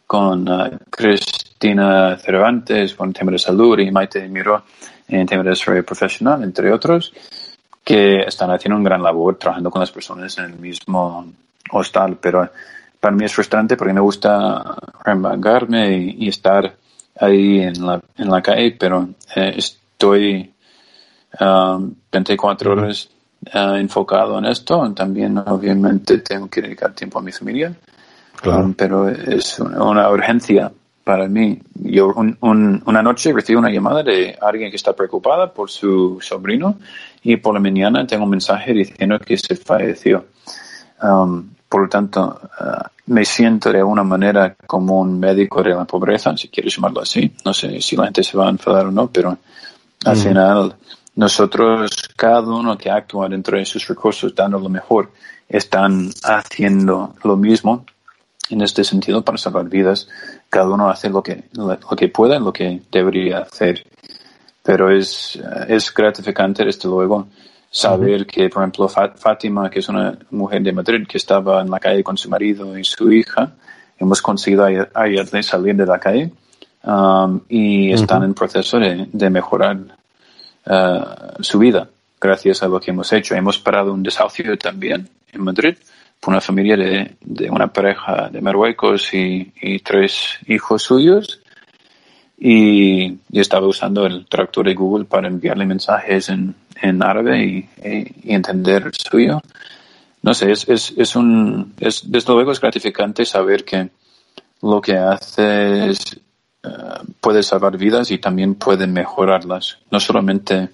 con 0.07 0.49
uh, 0.49 0.79
Cristina 0.91 2.17
Cervantes 2.19 2.95
con 2.95 3.13
tema 3.13 3.33
de 3.33 3.39
salud 3.39 3.79
y 3.79 3.91
Maite 3.91 4.29
Miró 4.29 4.63
en 5.09 5.27
tema 5.27 5.43
de 5.43 5.51
desarrollo 5.51 5.85
profesional, 5.85 6.43
entre 6.43 6.73
otros, 6.73 7.13
que 7.85 8.21
están 8.21 8.51
haciendo 8.51 8.77
un 8.77 8.85
gran 8.85 9.03
labor 9.03 9.37
trabajando 9.37 9.71
con 9.71 9.81
las 9.81 9.93
personas 9.93 10.37
en 10.39 10.45
el 10.45 10.57
mismo 10.59 11.27
hostal. 11.71 12.19
Pero 12.21 12.51
para 12.99 13.15
mí 13.15 13.25
es 13.25 13.33
frustrante 13.33 13.77
porque 13.77 13.93
me 13.93 14.01
gusta 14.01 14.77
remangarme 15.05 15.97
y, 15.97 16.29
estar 16.29 16.75
ahí 17.21 17.61
en 17.61 17.87
la, 17.87 18.01
en 18.17 18.31
la 18.31 18.43
calle, 18.43 18.77
pero 18.79 19.09
eh, 19.35 19.55
estoy 19.57 20.53
24 21.39 22.73
um, 22.73 22.79
horas 22.79 23.09
uh, 23.55 23.75
enfocado 23.77 24.39
en 24.39 24.47
esto. 24.47 24.93
También, 24.93 25.39
obviamente, 25.39 26.19
tengo 26.19 26.49
que 26.49 26.63
dedicar 26.63 26.93
tiempo 26.95 27.21
a 27.21 27.23
mi 27.23 27.31
familia. 27.33 27.73
Um, 28.45 28.75
pero 28.75 29.09
es 29.09 29.59
una, 29.59 30.11
urgencia 30.11 30.71
para 31.05 31.29
mí. 31.29 31.59
Yo 31.75 32.13
una 32.41 33.03
noche 33.03 33.33
recibo 33.33 33.61
una 33.61 33.71
llamada 33.71 34.03
de 34.03 34.37
alguien 34.41 34.71
que 34.71 34.77
está 34.77 34.93
preocupada 34.93 35.53
por 35.53 35.71
su 35.71 36.19
sobrino 36.21 36.79
y 37.23 37.37
por 37.37 37.55
la 37.55 37.61
mañana 37.61 38.07
tengo 38.07 38.25
un 38.25 38.31
mensaje 38.31 38.73
diciendo 38.73 39.19
que 39.19 39.37
se 39.37 39.57
falleció. 39.57 40.27
Um, 41.03 41.51
por 41.69 41.83
lo 41.83 41.89
tanto, 41.89 42.41
uh, 42.61 42.89
me 43.07 43.25
siento 43.25 43.73
de 43.73 43.79
alguna 43.79 44.05
manera 44.05 44.57
como 44.67 45.01
un 45.01 45.19
médico 45.19 45.63
de 45.63 45.71
la 45.71 45.85
pobreza, 45.85 46.37
si 46.37 46.49
quieres 46.49 46.75
llamarlo 46.75 47.01
así. 47.01 47.33
No 47.45 47.53
sé 47.53 47.81
si 47.81 47.97
la 47.97 48.05
gente 48.05 48.23
se 48.23 48.37
va 48.37 48.47
a 48.47 48.51
enfadar 48.51 48.87
o 48.87 48.91
no, 48.91 49.09
pero 49.09 49.39
al 50.05 50.17
final, 50.17 50.77
nosotros, 51.17 51.91
cada 52.17 52.43
uno 52.43 52.77
que 52.79 52.91
actúa 52.91 53.29
dentro 53.29 53.59
de 53.59 53.65
sus 53.65 53.87
recursos, 53.89 54.35
dando 54.35 54.59
lo 54.59 54.69
mejor, 54.69 55.11
están 55.49 56.11
haciendo 56.23 57.15
lo 57.23 57.37
mismo 57.37 57.85
en 58.51 58.63
este 58.63 58.85
sentido 58.85 59.23
para 59.23 59.39
salvar 59.39 59.69
vidas. 59.69 60.09
Cada 60.49 60.69
uno 60.69 60.89
hace 60.89 61.09
lo 61.09 61.23
que, 61.23 61.45
lo, 61.53 61.77
que 61.97 62.09
puede, 62.09 62.39
lo 62.39 62.53
que 62.53 62.83
debería 62.91 63.39
hacer. 63.39 63.85
Pero 64.63 64.91
es, 64.91 65.39
es 65.69 65.93
gratificante, 65.95 66.65
desde 66.65 66.89
luego, 66.89 67.29
saber 67.71 68.27
que, 68.27 68.49
por 68.49 68.63
ejemplo, 68.63 68.89
Fátima, 68.89 69.71
que 69.71 69.81
es 69.81 69.89
una 69.89 70.19
mujer 70.31 70.63
de 70.63 70.73
Madrid 70.73 71.07
que 71.07 71.19
estaba 71.19 71.61
en 71.61 71.71
la 71.71 71.79
calle 71.79 72.03
con 72.03 72.17
su 72.17 72.29
marido 72.29 72.77
y 72.77 72.85
su 72.85 73.13
hija, 73.13 73.53
hemos 73.99 74.21
conseguido 74.21 74.65
ayudarle 74.65 75.39
a 75.39 75.43
salir 75.43 75.77
de 75.77 75.87
la 75.87 75.99
calle 75.99 76.31
um, 76.85 77.41
y 77.49 77.93
están 77.93 78.25
en 78.25 78.35
proceso 78.35 78.79
de, 78.79 79.09
de 79.13 79.31
mejorar 79.31 79.79
uh, 80.67 81.43
su 81.43 81.59
vida 81.59 81.89
gracias 82.21 82.63
a 82.63 82.69
lo 82.69 82.81
que 82.81 82.91
hemos 82.91 83.13
hecho. 83.13 83.35
Hemos 83.35 83.59
parado 83.59 83.93
un 83.93 84.03
desahucio 84.03 84.57
también 84.59 85.09
en 85.33 85.43
Madrid 85.43 85.77
una 86.27 86.41
familia 86.41 86.77
de, 86.77 87.17
de 87.21 87.51
una 87.51 87.69
pareja 87.69 88.29
de 88.31 88.41
Marruecos 88.41 89.15
y, 89.15 89.53
y 89.61 89.79
tres 89.81 90.39
hijos 90.47 90.83
suyos 90.83 91.41
y, 92.39 93.19
estaba 93.33 93.67
usando 93.67 94.07
el 94.07 94.27
traductor 94.27 94.67
de 94.67 94.75
Google 94.75 95.05
para 95.05 95.29
enviarle 95.29 95.67
mensajes 95.67 96.29
en, 96.29 96.55
en 96.81 97.03
árabe 97.03 97.45
y, 97.45 97.69
entender 98.33 98.91
suyo. 98.93 99.41
No 100.23 100.35
sé, 100.35 100.53
es, 100.53 100.69
es, 100.69 100.93
es 100.97 101.17
un, 101.17 101.75
es, 101.79 102.11
desde 102.11 102.33
luego 102.33 102.53
es 102.53 102.61
gratificante 102.61 103.25
saber 103.25 103.65
que 103.65 103.89
lo 104.63 104.81
que 104.81 104.97
hace 104.97 105.91
es 105.91 106.17
eh, 106.63 106.69
puede 107.21 107.43
salvar 107.43 107.77
vidas 107.77 108.11
y 108.11 108.19
también 108.19 108.57
puede 108.57 108.87
mejorarlas. 108.87 109.79
No 109.91 110.01
solamente 110.01 110.71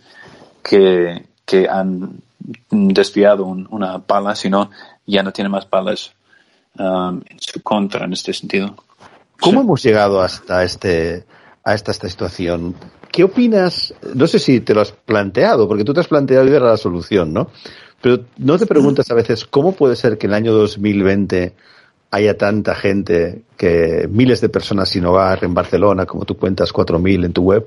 que, 0.62 1.26
que 1.44 1.68
han 1.68 2.22
desviado 2.70 3.44
una 3.44 3.98
bala, 3.98 4.34
sino 4.34 4.70
ya 5.06 5.22
no 5.22 5.32
tiene 5.32 5.48
más 5.48 5.68
balas 5.68 6.12
um, 6.78 7.20
en 7.28 7.38
su 7.40 7.62
contra 7.62 8.04
en 8.04 8.12
este 8.12 8.32
sentido. 8.32 8.76
¿Cómo 9.40 9.60
hemos 9.60 9.82
llegado 9.82 10.20
hasta 10.20 10.62
este 10.62 11.24
a 11.64 11.74
esta, 11.74 11.92
esta 11.92 12.08
situación? 12.08 12.74
¿Qué 13.10 13.24
opinas? 13.24 13.94
No 14.14 14.26
sé 14.26 14.38
si 14.38 14.60
te 14.60 14.74
lo 14.74 14.80
has 14.80 14.92
planteado, 14.92 15.68
porque 15.68 15.84
tú 15.84 15.92
te 15.92 16.00
has 16.00 16.08
planteado 16.08 16.46
y 16.46 16.52
era 16.52 16.66
la 16.66 16.76
solución, 16.76 17.32
¿no? 17.32 17.48
Pero 18.00 18.24
no 18.38 18.58
te 18.58 18.66
preguntas 18.66 19.10
a 19.10 19.14
veces 19.14 19.44
cómo 19.44 19.72
puede 19.72 19.96
ser 19.96 20.18
que 20.18 20.26
el 20.26 20.34
año 20.34 20.52
2020 20.52 21.54
haya 22.10 22.36
tanta 22.36 22.74
gente, 22.74 23.42
que 23.56 24.08
miles 24.10 24.40
de 24.40 24.48
personas 24.48 24.90
sin 24.90 25.06
hogar 25.06 25.44
en 25.44 25.54
Barcelona, 25.54 26.04
como 26.04 26.24
tú 26.24 26.36
cuentas, 26.36 26.72
4.000 26.72 27.24
en 27.24 27.32
tu 27.32 27.42
web. 27.42 27.66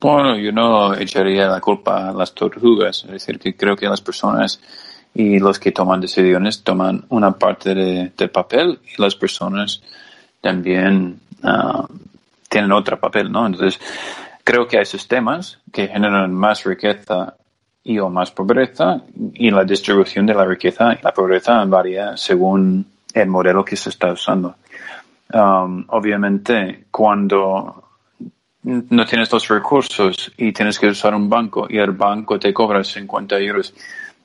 Bueno, 0.00 0.36
yo 0.36 0.52
no 0.52 0.94
echaría 0.94 1.48
la 1.48 1.60
culpa 1.60 2.08
a 2.08 2.12
las 2.12 2.34
tortugas, 2.34 3.04
es 3.04 3.10
decir, 3.10 3.38
que 3.38 3.56
creo 3.56 3.76
que 3.76 3.86
las 3.86 4.00
personas 4.00 4.60
y 5.18 5.40
los 5.40 5.58
que 5.58 5.72
toman 5.72 6.00
decisiones 6.00 6.62
toman 6.62 7.04
una 7.08 7.32
parte 7.32 7.74
de, 7.74 8.12
del 8.16 8.30
papel 8.30 8.78
y 8.84 9.02
las 9.02 9.16
personas 9.16 9.82
también 10.40 11.18
ah, 11.42 11.88
tienen 12.48 12.70
otro 12.70 13.00
papel, 13.00 13.32
¿no? 13.32 13.44
Entonces, 13.44 13.80
creo 14.44 14.68
que 14.68 14.78
hay 14.78 14.86
sistemas 14.86 15.58
que 15.72 15.88
generan 15.88 16.32
más 16.32 16.62
riqueza 16.62 17.34
y 17.82 17.98
o 17.98 18.08
más 18.08 18.30
pobreza 18.30 19.02
y 19.34 19.50
la 19.50 19.64
distribución 19.64 20.24
de 20.24 20.34
la 20.34 20.44
riqueza 20.44 20.92
y 20.94 21.02
la 21.02 21.12
pobreza 21.12 21.64
varía 21.64 22.16
según 22.16 22.86
el 23.12 23.26
modelo 23.26 23.64
que 23.64 23.74
se 23.74 23.90
está 23.90 24.12
usando. 24.12 24.54
Um, 25.34 25.84
obviamente, 25.88 26.84
cuando 26.92 27.82
no 28.62 29.04
tienes 29.04 29.32
los 29.32 29.48
recursos 29.48 30.30
y 30.36 30.52
tienes 30.52 30.78
que 30.78 30.86
usar 30.86 31.12
un 31.12 31.28
banco 31.28 31.66
y 31.68 31.78
el 31.78 31.90
banco 31.90 32.38
te 32.38 32.54
cobra 32.54 32.84
50 32.84 33.36
euros 33.40 33.74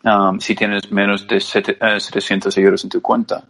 um, 0.04 0.40
si 0.40 0.56
tienes 0.56 0.92
menos 0.92 1.28
de 1.28 1.40
700 1.40 2.58
eh, 2.58 2.62
euros 2.62 2.84
en 2.84 2.90
tu 2.90 3.02
cuenta 3.02 3.44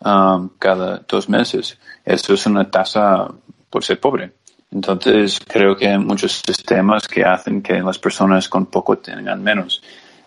um, 0.00 0.50
cada 0.58 1.02
dos 1.08 1.28
meses. 1.28 1.78
Eso 2.04 2.34
es 2.34 2.46
una 2.46 2.70
tasa 2.70 3.28
por 3.70 3.84
ser 3.84 4.00
pobre. 4.00 4.32
Entonces, 4.70 5.38
creo 5.46 5.76
que 5.76 5.88
hay 5.88 5.98
muchos 5.98 6.42
sistemas 6.44 7.06
que 7.06 7.24
hacen 7.24 7.62
que 7.62 7.80
las 7.80 7.98
personas 7.98 8.48
con 8.48 8.66
poco 8.66 8.98
tengan 8.98 9.42
menos. 9.42 9.82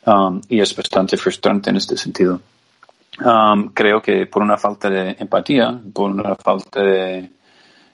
Um, 0.06 0.40
y 0.48 0.60
es 0.60 0.76
bastante 0.76 1.18
frustrante 1.18 1.72
en 1.72 1.78
este 1.78 1.98
sentido. 1.98 2.40
Um, 3.24 3.70
creo 3.70 4.02
que 4.02 4.28
por 4.28 4.44
una 4.44 4.58
falta 4.58 4.90
de 4.90 5.16
empatía, 5.20 5.80
por 5.94 6.12
una 6.12 6.36
falta 6.36 6.82
de, 6.82 7.32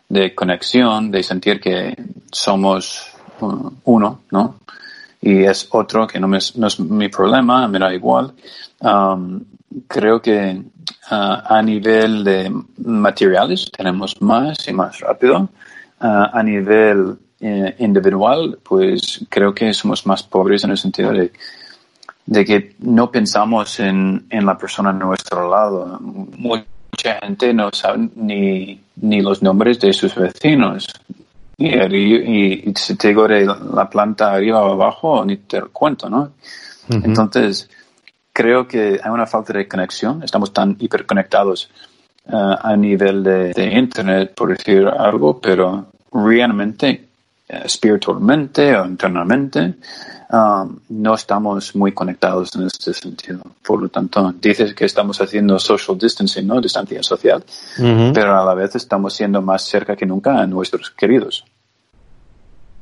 de 0.10 0.36
conexión, 0.36 1.10
de 1.10 1.24
sentir 1.24 1.62
que 1.62 1.96
somos 2.32 3.14
uh, 3.40 3.72
uno, 3.86 4.22
¿no? 4.32 4.58
Y 5.22 5.44
es 5.44 5.68
otro 5.72 6.08
que 6.08 6.20
no, 6.20 6.36
es 6.36 6.80
mi 6.80 7.10
problema, 7.10 7.68
me 7.68 7.80
da 7.80 7.94
igual. 7.94 8.34
Um, 8.80 9.44
creo 9.88 10.22
que 10.22 10.60
uh, 11.12 11.38
a 11.46 11.62
nivel 11.62 12.24
de 12.24 12.52
materiales 12.78 13.70
tenemos 13.72 14.22
más 14.22 14.68
y 14.68 14.74
más 14.74 15.00
rápido 15.00 15.50
a 16.04 16.42
nivel 16.42 17.16
eh, 17.40 17.76
individual, 17.80 18.60
pues 18.62 19.26
creo 19.30 19.54
que 19.54 19.74
somos 19.74 20.06
más 20.06 20.24
pobres 20.24 20.64
en 20.64 20.72
el 20.72 20.78
sentido 20.78 21.12
de, 21.12 21.32
de 22.26 22.46
que 22.46 22.76
no 22.80 23.12
pensamos 23.12 23.80
en, 23.80 24.26
en, 24.30 24.46
la 24.46 24.58
persona 24.58 24.90
a 24.90 24.94
nuestro 24.94 25.50
lado. 25.50 26.00
Mucha 26.00 27.20
gente 27.22 27.54
no 27.54 27.70
sabe 27.72 28.10
ni, 28.16 28.80
ni 28.98 29.22
los 29.22 29.42
nombres 29.42 29.80
de 29.80 29.94
sus 29.94 30.16
vecinos. 30.16 30.88
Y, 31.62 32.70
y, 32.70 32.74
si 32.76 32.96
te 32.96 33.10
digo 33.10 33.28
de 33.28 33.46
la 33.46 33.90
planta 33.90 34.34
arriba 34.34 34.62
o 34.62 34.74
abajo, 34.74 35.24
ni 35.26 35.38
te 35.38 35.62
cuento, 35.62 36.10
¿no? 36.10 36.32
Entonces, 36.90 37.70
creo 38.34 38.68
que 38.68 39.00
hay 39.02 39.12
una 39.12 39.28
falta 39.28 39.54
de 39.54 39.68
conexión. 39.68 40.24
Estamos 40.24 40.52
tan 40.54 40.76
hiperconectados 40.80 41.70
uh, 42.26 42.56
a 42.62 42.76
nivel 42.76 43.24
de, 43.24 43.54
de, 43.54 43.78
Internet, 43.78 44.34
por 44.36 44.50
decir 44.50 44.88
algo, 44.88 45.40
pero 45.40 45.88
realmente, 46.12 47.08
uh, 47.50 47.66
espiritualmente 47.66 48.76
o 48.76 48.86
internamente, 48.86 49.76
um, 50.32 50.80
no 50.90 51.14
estamos 51.14 51.76
muy 51.76 51.92
conectados 51.92 52.56
en 52.56 52.68
este 52.68 52.94
sentido. 52.94 53.42
Por 53.64 53.82
lo 53.82 53.90
tanto, 53.90 54.34
dices 54.40 54.74
que 54.74 54.86
estamos 54.86 55.22
haciendo 55.22 55.60
social 55.60 55.98
distancing, 55.98 56.48
¿no? 56.48 56.60
Distancia 56.60 57.04
social, 57.04 57.44
uh 57.80 57.82
-huh. 57.82 58.14
pero 58.14 58.40
a 58.40 58.46
la 58.46 58.54
vez 58.54 58.76
estamos 58.76 59.14
siendo 59.14 59.42
más 59.42 59.64
cerca 59.64 59.96
que 59.96 60.06
nunca 60.06 60.40
a 60.40 60.48
nuestros 60.48 60.90
queridos. 60.92 61.46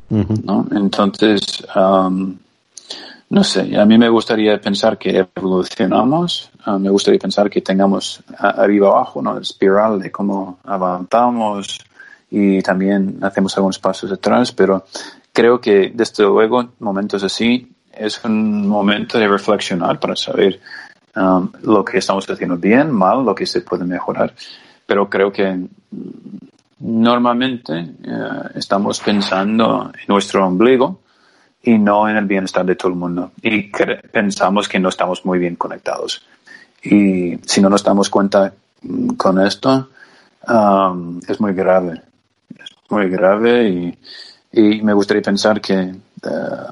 ¿No? 0.09 0.67
Entonces, 0.71 1.63
um, 1.75 2.35
no 3.29 3.43
sé, 3.43 3.77
a 3.77 3.85
mí 3.85 3.97
me 3.97 4.09
gustaría 4.09 4.59
pensar 4.59 4.97
que 4.97 5.27
evolucionamos, 5.35 6.51
uh, 6.65 6.79
me 6.79 6.89
gustaría 6.89 7.19
pensar 7.19 7.49
que 7.49 7.61
tengamos 7.61 8.21
arriba 8.37 8.89
abajo, 8.89 9.21
¿no? 9.21 9.37
Espiral 9.37 9.99
de 9.99 10.11
cómo 10.11 10.59
avanzamos 10.63 11.79
y 12.31 12.61
también 12.61 13.19
hacemos 13.21 13.55
algunos 13.57 13.79
pasos 13.79 14.11
atrás, 14.11 14.51
pero 14.51 14.85
creo 15.31 15.59
que 15.61 15.91
desde 15.93 16.23
luego 16.23 16.69
momentos 16.79 17.23
así 17.23 17.67
es 17.91 18.23
un 18.23 18.67
momento 18.67 19.17
de 19.19 19.27
reflexionar 19.27 19.99
para 19.99 20.15
saber 20.15 20.59
lo 21.63 21.83
que 21.83 21.97
estamos 21.97 22.29
haciendo 22.29 22.57
bien, 22.57 22.91
mal, 22.91 23.25
lo 23.25 23.35
que 23.35 23.45
se 23.45 23.61
puede 23.61 23.83
mejorar. 23.83 24.33
Pero 24.85 25.09
creo 25.09 25.31
que 25.31 25.67
normalmente 26.79 27.73
uh, 27.73 28.57
estamos 28.57 28.99
pensando 28.99 29.91
en 29.93 30.05
nuestro 30.07 30.45
ombligo 30.45 30.99
y 31.63 31.77
no 31.77 32.07
en 32.07 32.17
el 32.17 32.25
bienestar 32.25 32.65
de 32.65 32.75
todo 32.75 32.89
el 32.89 32.97
mundo. 32.97 33.31
Y 33.41 33.69
pensamos 34.11 34.67
que 34.67 34.79
no 34.79 34.89
estamos 34.89 35.25
muy 35.25 35.39
bien 35.39 35.55
conectados. 35.55 36.25
Y 36.83 37.37
si 37.45 37.61
no 37.61 37.69
nos 37.69 37.83
damos 37.83 38.09
cuenta 38.09 38.53
mm, 38.81 39.09
con 39.15 39.45
esto, 39.45 39.89
es 41.27 41.41
muy 41.41 41.53
grave. 41.53 42.01
Es 42.57 42.69
muy 42.89 43.09
grave 43.09 43.69
y, 43.69 44.81
me 44.81 44.93
gustaría 44.93 45.21
pensar 45.21 45.61
que 45.61 45.75
uh, 45.75 46.71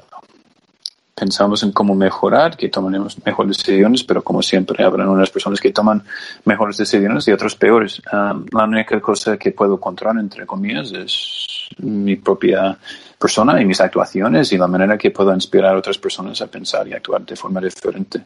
pensamos 1.18 1.62
en 1.62 1.72
cómo 1.72 1.94
mejorar, 1.94 2.56
que 2.56 2.68
tomaremos 2.68 3.16
mejores 3.24 3.58
decisiones, 3.58 4.04
pero 4.04 4.22
como 4.22 4.42
siempre 4.42 4.84
habrán 4.84 5.08
unas 5.08 5.30
personas 5.30 5.60
que 5.60 5.72
toman 5.72 6.02
mejores 6.44 6.76
decisiones 6.76 7.26
y 7.26 7.32
otras 7.32 7.54
peores. 7.56 8.00
Um, 8.12 8.46
la 8.52 8.64
única 8.64 9.00
cosa 9.00 9.36
que 9.36 9.52
puedo 9.52 9.80
controlar, 9.80 10.20
entre 10.20 10.46
comillas, 10.46 10.92
es 10.92 11.68
mi 11.78 12.16
propia 12.16 12.78
persona 13.18 13.60
y 13.60 13.64
mis 13.64 13.80
actuaciones 13.80 14.52
y 14.52 14.58
la 14.58 14.68
manera 14.68 14.96
que 14.96 15.10
puedo 15.10 15.34
inspirar 15.34 15.74
a 15.74 15.78
otras 15.78 15.98
personas 15.98 16.40
a 16.40 16.46
pensar 16.46 16.86
y 16.86 16.92
actuar 16.92 17.24
de 17.24 17.36
forma 17.36 17.60
diferente. 17.60 18.22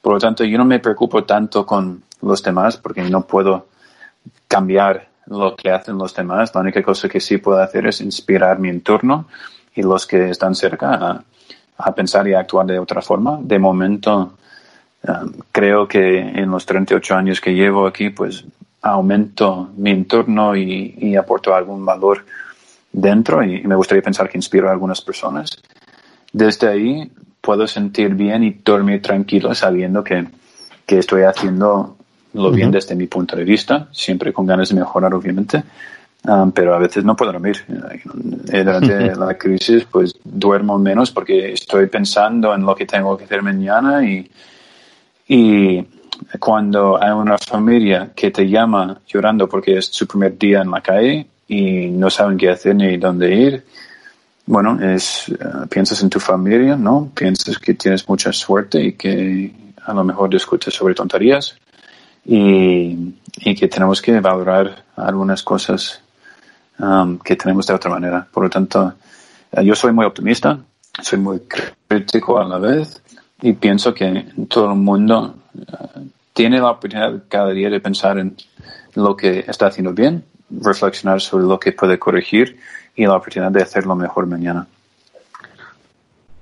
Por 0.00 0.14
lo 0.14 0.18
tanto, 0.18 0.44
yo 0.44 0.58
no 0.58 0.64
me 0.64 0.78
preocupo 0.78 1.24
tanto 1.24 1.64
con 1.64 2.02
los 2.22 2.42
demás 2.42 2.76
porque 2.76 3.02
no 3.02 3.26
puedo 3.26 3.68
cambiar 4.46 5.08
lo 5.26 5.56
que 5.56 5.70
hacen 5.70 5.96
los 5.96 6.14
demás. 6.14 6.54
La 6.54 6.60
única 6.60 6.82
cosa 6.82 7.08
que 7.08 7.20
sí 7.20 7.38
puedo 7.38 7.60
hacer 7.60 7.86
es 7.86 8.00
inspirar 8.00 8.58
mi 8.58 8.68
entorno 8.68 9.26
y 9.74 9.82
los 9.82 10.06
que 10.06 10.30
están 10.30 10.54
cerca 10.54 10.94
a, 10.94 11.24
a 11.78 11.94
pensar 11.94 12.26
y 12.28 12.34
a 12.34 12.40
actuar 12.40 12.66
de 12.66 12.78
otra 12.78 13.02
forma. 13.02 13.38
De 13.42 13.58
momento, 13.58 14.34
um, 15.06 15.32
creo 15.52 15.86
que 15.86 16.18
en 16.18 16.50
los 16.50 16.66
38 16.66 17.14
años 17.14 17.40
que 17.40 17.54
llevo 17.54 17.86
aquí, 17.86 18.10
pues 18.10 18.44
aumento 18.82 19.70
mi 19.76 19.90
entorno 19.90 20.56
y, 20.56 20.94
y 20.98 21.16
aporto 21.16 21.54
algún 21.54 21.84
valor 21.84 22.24
dentro 22.96 23.44
y, 23.44 23.62
me 23.62 23.74
gustaría 23.74 24.02
pensar 24.02 24.28
que 24.28 24.38
inspiro 24.38 24.68
a 24.68 24.72
algunas 24.72 25.00
personas. 25.00 25.50
Desde 26.32 26.68
ahí 26.68 27.10
puedo 27.40 27.66
sentir 27.66 28.14
bien 28.14 28.42
y 28.42 28.50
dormir 28.64 29.02
tranquilo 29.02 29.54
sabiendo 29.54 30.02
que, 30.02 30.26
que 30.86 30.98
estoy 30.98 31.22
haciendo 31.22 31.96
lo 32.32 32.50
bien 32.50 32.68
uh 32.68 32.70
-huh. 32.70 32.74
desde 32.74 32.94
mi 32.94 33.06
punto 33.06 33.36
de 33.36 33.44
vista, 33.44 33.88
siempre 33.92 34.32
con 34.32 34.46
ganas 34.46 34.68
de 34.70 34.74
mejorar, 34.76 35.14
obviamente. 35.14 35.62
Um, 36.28 36.50
pero 36.50 36.74
a 36.74 36.78
veces 36.78 37.04
no 37.04 37.14
puedo 37.14 37.30
dormir. 37.30 37.64
Eh, 37.68 38.64
durante 38.64 39.14
la 39.16 39.38
crisis, 39.38 39.84
pues 39.84 40.14
duermo 40.24 40.76
menos 40.76 41.12
porque 41.12 41.52
estoy 41.52 41.86
pensando 41.86 42.52
en 42.52 42.62
lo 42.62 42.74
que 42.74 42.84
tengo 42.84 43.16
que 43.16 43.24
hacer 43.24 43.42
mañana 43.42 44.04
y, 44.04 44.28
y 45.28 45.86
cuando 46.40 47.00
hay 47.00 47.12
una 47.12 47.38
familia 47.38 48.10
que 48.14 48.32
te 48.32 48.48
llama 48.48 49.00
llorando 49.06 49.48
porque 49.48 49.78
es 49.78 49.86
su 49.86 50.06
primer 50.08 50.36
día 50.36 50.62
en 50.62 50.70
la 50.72 50.80
calle 50.80 51.26
y 51.46 51.90
no 51.90 52.10
saben 52.10 52.36
qué 52.36 52.50
hacer 52.50 52.74
ni 52.74 52.96
dónde 52.96 53.32
ir, 53.32 53.64
bueno, 54.46 54.80
es, 54.80 55.28
uh, 55.28 55.68
piensas 55.68 56.02
en 56.02 56.10
tu 56.10 56.18
familia, 56.18 56.74
¿no? 56.74 57.10
Piensas 57.14 57.58
que 57.58 57.74
tienes 57.74 58.08
mucha 58.08 58.32
suerte 58.32 58.82
y 58.82 58.92
que 58.94 59.52
a 59.84 59.94
lo 59.94 60.02
mejor 60.02 60.28
discutes 60.30 60.74
sobre 60.74 60.94
tonterías 60.94 61.56
y, 62.24 63.14
y 63.38 63.54
que 63.54 63.68
tenemos 63.68 64.02
que 64.02 64.18
valorar 64.18 64.84
algunas 64.96 65.44
cosas 65.44 66.02
um, 66.78 67.18
que 67.18 67.36
tenemos 67.36 67.66
de 67.66 67.74
otra 67.74 67.90
manera. 67.90 68.26
Por 68.30 68.44
lo 68.44 68.50
tanto, 68.50 68.94
uh, 69.52 69.60
yo 69.60 69.74
soy 69.74 69.92
muy 69.92 70.04
optimista, 70.04 70.58
soy 71.02 71.18
muy 71.18 71.40
crítico 71.40 72.38
a 72.38 72.44
la 72.44 72.58
vez 72.58 73.02
y 73.42 73.52
pienso 73.52 73.92
que 73.92 74.26
todo 74.48 74.70
el 74.72 74.78
mundo 74.78 75.34
uh, 75.54 76.00
tiene 76.32 76.58
la 76.58 76.70
oportunidad 76.70 77.22
cada 77.28 77.50
día 77.50 77.70
de 77.70 77.80
pensar 77.80 78.18
en 78.18 78.36
lo 78.94 79.16
que 79.16 79.44
está 79.46 79.66
haciendo 79.66 79.92
bien, 79.92 80.24
reflexionar 80.50 81.20
sobre 81.20 81.44
lo 81.46 81.58
que 81.58 81.72
puede 81.72 81.98
corregir 81.98 82.58
y 82.94 83.06
la 83.06 83.16
oportunidad 83.16 83.52
de 83.52 83.62
hacerlo 83.62 83.94
mejor 83.94 84.26
mañana. 84.26 84.66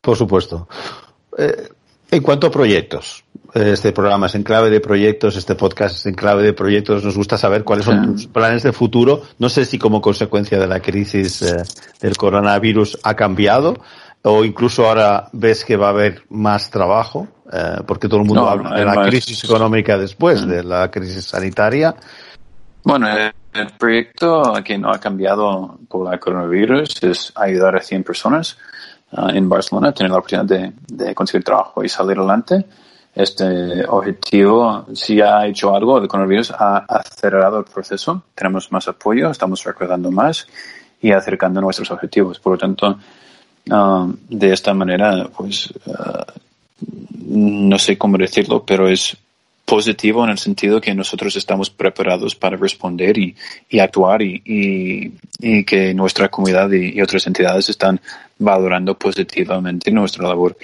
Por 0.00 0.16
supuesto. 0.16 0.68
Eh, 1.38 1.68
en 2.10 2.22
cuanto 2.22 2.46
a 2.46 2.50
proyectos, 2.50 3.24
este 3.54 3.92
programa 3.92 4.26
es 4.26 4.34
en 4.34 4.42
clave 4.42 4.68
de 4.70 4.80
proyectos, 4.80 5.36
este 5.36 5.54
podcast 5.54 5.96
es 5.96 6.06
en 6.06 6.14
clave 6.14 6.42
de 6.42 6.52
proyectos. 6.52 7.04
Nos 7.04 7.16
gusta 7.16 7.38
saber 7.38 7.62
cuáles 7.62 7.84
son 7.84 8.14
tus 8.14 8.26
planes 8.26 8.64
de 8.64 8.72
futuro. 8.72 9.22
No 9.38 9.48
sé 9.48 9.64
si 9.64 9.78
como 9.78 10.00
consecuencia 10.00 10.58
de 10.58 10.66
la 10.66 10.80
crisis 10.80 11.42
eh, 11.42 11.62
del 12.00 12.16
coronavirus 12.16 12.98
ha 13.04 13.14
cambiado 13.14 13.76
o 14.22 14.44
incluso 14.44 14.88
ahora 14.88 15.28
ves 15.32 15.64
que 15.64 15.76
va 15.76 15.88
a 15.88 15.90
haber 15.90 16.22
más 16.30 16.70
trabajo, 16.70 17.28
eh, 17.52 17.76
porque 17.86 18.08
todo 18.08 18.20
el 18.20 18.26
mundo 18.26 18.42
No, 18.42 18.48
habla 18.48 18.70
de 18.76 18.84
la 18.84 19.06
crisis 19.06 19.44
económica 19.44 19.98
después 19.98 20.46
de 20.46 20.64
la 20.64 20.90
crisis 20.90 21.26
sanitaria. 21.26 21.94
Bueno, 22.82 23.08
el, 23.08 23.32
el 23.52 23.70
proyecto 23.78 24.54
que 24.64 24.78
no 24.78 24.90
ha 24.90 24.98
cambiado 24.98 25.78
por 25.88 26.10
la 26.10 26.18
coronavirus 26.18 27.02
es 27.02 27.32
ayudar 27.36 27.76
a 27.76 27.80
100 27.80 28.02
personas 28.02 28.58
ah, 29.16 29.30
en 29.32 29.48
Barcelona 29.48 29.92
tener 29.92 30.10
la 30.10 30.18
oportunidad 30.18 30.46
de, 30.46 30.72
de 30.86 31.14
conseguir 31.14 31.44
trabajo 31.44 31.82
y 31.84 31.88
salir 31.88 32.18
adelante. 32.18 32.64
este 33.14 33.84
objetivo, 33.86 34.86
si 34.92 35.20
ha 35.20 35.46
hecho 35.46 35.74
algo, 35.74 35.98
el 35.98 36.08
coronavirus 36.08 36.50
ha 36.52 36.78
acelerado 36.78 37.58
el 37.58 37.64
proceso, 37.64 38.24
tenemos 38.34 38.72
más 38.72 38.88
apoyo, 38.88 39.30
estamos 39.30 39.62
recordando 39.62 40.10
más 40.10 40.46
y 41.00 41.12
acercando 41.12 41.60
nuestros 41.60 41.90
objetivos. 41.90 42.40
Por 42.40 42.54
lo 42.54 42.58
tanto, 42.58 42.98
um, 43.70 44.16
de 44.28 44.52
esta 44.52 44.74
manera, 44.74 45.28
pues, 45.36 45.72
uh, 45.86 46.24
no 47.26 47.78
sé 47.78 47.96
cómo 47.96 48.18
decirlo, 48.18 48.64
pero 48.64 48.88
es 48.88 49.16
positivo 49.64 50.24
en 50.24 50.30
el 50.30 50.38
sentido 50.38 50.80
que 50.80 50.94
nosotros 50.94 51.34
estamos 51.36 51.70
preparados 51.70 52.34
para 52.34 52.56
responder 52.56 53.16
y, 53.16 53.34
y 53.68 53.78
actuar 53.78 54.20
y, 54.22 54.42
y, 55.40 55.64
que 55.64 55.94
nuestra 55.94 56.28
comunidad 56.28 56.70
y, 56.70 57.00
otras 57.00 57.26
entidades 57.26 57.68
están 57.70 58.00
valorando 58.38 58.96
positivamente 58.98 59.90
nuestra 59.90 60.28
labor. 60.28 60.56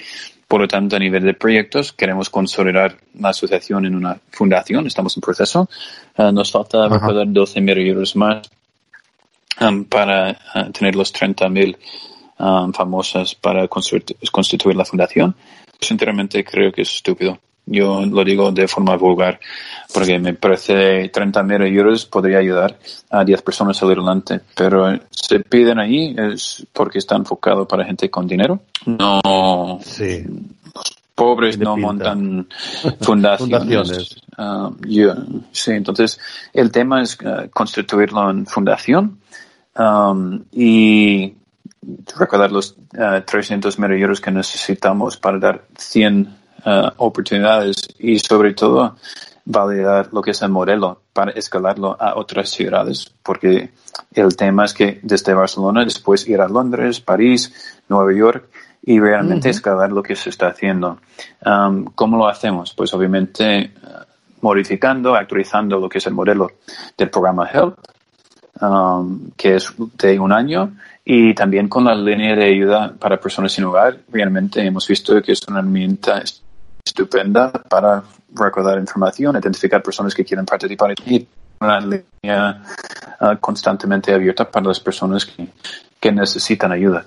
Por 0.47 0.61
lo 0.61 0.67
tanto, 0.67 0.97
a 0.97 0.99
nivel 0.99 1.23
de 1.23 1.33
proyectos, 1.33 1.93
queremos 1.93 2.29
consolidar 2.29 2.97
la 3.17 3.29
asociación 3.29 3.85
en 3.85 3.95
una 3.95 4.19
fundación. 4.31 4.85
Estamos 4.85 5.15
en 5.15 5.21
proceso. 5.21 5.69
Uh, 6.17 6.31
nos 6.31 6.51
falta 6.51 6.89
recaudar 6.89 7.25
12.000 7.27 7.87
euros 7.87 8.15
más 8.17 8.49
um, 9.61 9.85
para 9.85 10.37
uh, 10.53 10.71
tener 10.71 10.95
los 10.95 11.13
30.000 11.13 11.77
um, 12.37 12.73
famosas 12.73 13.33
para 13.33 13.67
constituir, 13.69 14.75
la 14.75 14.83
fundación. 14.83 15.35
Sinceramente, 15.79 16.43
creo 16.43 16.71
que 16.71 16.81
es 16.81 16.95
estúpido. 16.95 17.39
Yo 17.65 18.05
lo 18.05 18.23
digo 18.23 18.51
de 18.51 18.67
forma 18.67 18.97
vulgar, 18.97 19.39
porque 19.93 20.17
me 20.19 20.33
parece 20.33 21.11
30.000 21.11 21.67
euros 21.75 22.05
podría 22.05 22.39
ayudar 22.39 22.77
a 23.09 23.23
10 23.23 23.41
personas 23.43 23.77
a 23.77 23.81
salir 23.81 23.97
adelante, 23.97 24.41
pero 24.55 24.99
se 25.09 25.39
piden 25.41 25.79
ahí 25.79 26.15
es 26.17 26.65
porque 26.73 26.97
está 26.97 27.15
enfocado 27.15 27.67
para 27.67 27.85
gente 27.85 28.09
con 28.09 28.27
dinero. 28.27 28.61
No, 28.85 29.79
sí. 29.83 30.23
los 30.75 30.97
pobres 31.13 31.59
no 31.59 31.77
montan 31.77 32.47
fundaciones. 33.01 34.15
Ah, 34.37 34.71
sí, 35.51 35.71
entonces 35.71 36.19
el 36.53 36.71
tema 36.71 37.03
es 37.03 37.17
uh, 37.21 37.47
constituirlo 37.51 38.31
en 38.31 38.47
fundación 38.47 39.19
um, 39.77 40.43
y 40.51 41.35
recordar 42.17 42.51
los 42.51 42.71
uh, 42.93 43.21
300.000 43.21 43.99
euros 43.99 44.19
que 44.19 44.31
necesitamos 44.31 45.17
para 45.17 45.37
dar 45.37 45.65
100 45.77 46.40
uh, 46.65 46.89
oportunidades 46.97 47.87
y 47.99 48.19
sobre 48.19 48.53
todo 48.53 48.95
validar 49.45 50.09
lo 50.11 50.21
que 50.21 50.31
es 50.31 50.41
el 50.41 50.49
modelo 50.49 51.01
para 51.13 51.31
escalarlo 51.31 51.97
a 51.99 52.15
otras 52.15 52.49
ciudades, 52.49 53.11
porque 53.23 53.71
el 54.13 54.35
tema 54.35 54.65
es 54.65 54.73
que 54.73 54.99
desde 55.01 55.33
Barcelona 55.33 55.83
después 55.83 56.27
ir 56.27 56.41
a 56.41 56.47
Londres, 56.47 56.99
París, 56.99 57.81
Nueva 57.89 58.13
York 58.13 58.49
y 58.83 58.99
realmente 58.99 59.49
escalar 59.49 59.91
lo 59.91 60.01
que 60.01 60.15
se 60.15 60.29
está 60.29 60.47
haciendo. 60.47 60.99
Um, 61.45 61.85
¿Cómo 61.95 62.17
lo 62.17 62.27
hacemos? 62.27 62.73
Pues 62.73 62.93
obviamente 62.93 63.71
uh, 63.83 64.03
modificando, 64.41 65.15
actualizando 65.15 65.79
lo 65.79 65.87
que 65.89 65.99
es 65.99 66.07
el 66.07 66.13
modelo 66.13 66.51
del 66.97 67.09
programa 67.09 67.47
HELP, 67.51 67.77
um, 68.61 69.31
que 69.37 69.55
es 69.55 69.73
de 69.77 70.19
un 70.19 70.31
año, 70.31 70.75
y 71.05 71.33
también 71.33 71.67
con 71.67 71.85
la 71.85 71.95
línea 71.95 72.35
de 72.35 72.45
ayuda 72.45 72.93
para 72.97 73.19
personas 73.19 73.51
sin 73.51 73.65
hogar. 73.65 73.99
Realmente 74.11 74.65
hemos 74.65 74.87
visto 74.87 75.21
que 75.21 75.33
es 75.33 75.41
una 75.47 75.59
herramienta 75.59 76.23
estupenda 76.85 77.51
para 77.51 78.03
recordar 78.33 78.77
información, 78.79 79.35
identificar 79.35 79.81
personas 79.81 80.13
que 80.13 80.23
quieren 80.23 80.45
participar 80.45 80.93
y 81.05 81.27
una 81.59 81.79
línea 81.79 82.63
uh, 83.19 83.37
constantemente 83.39 84.13
abierta 84.13 84.49
para 84.49 84.67
las 84.67 84.79
personas 84.79 85.25
que, 85.25 86.11
necesitan 86.11 86.71
ayuda. 86.71 87.05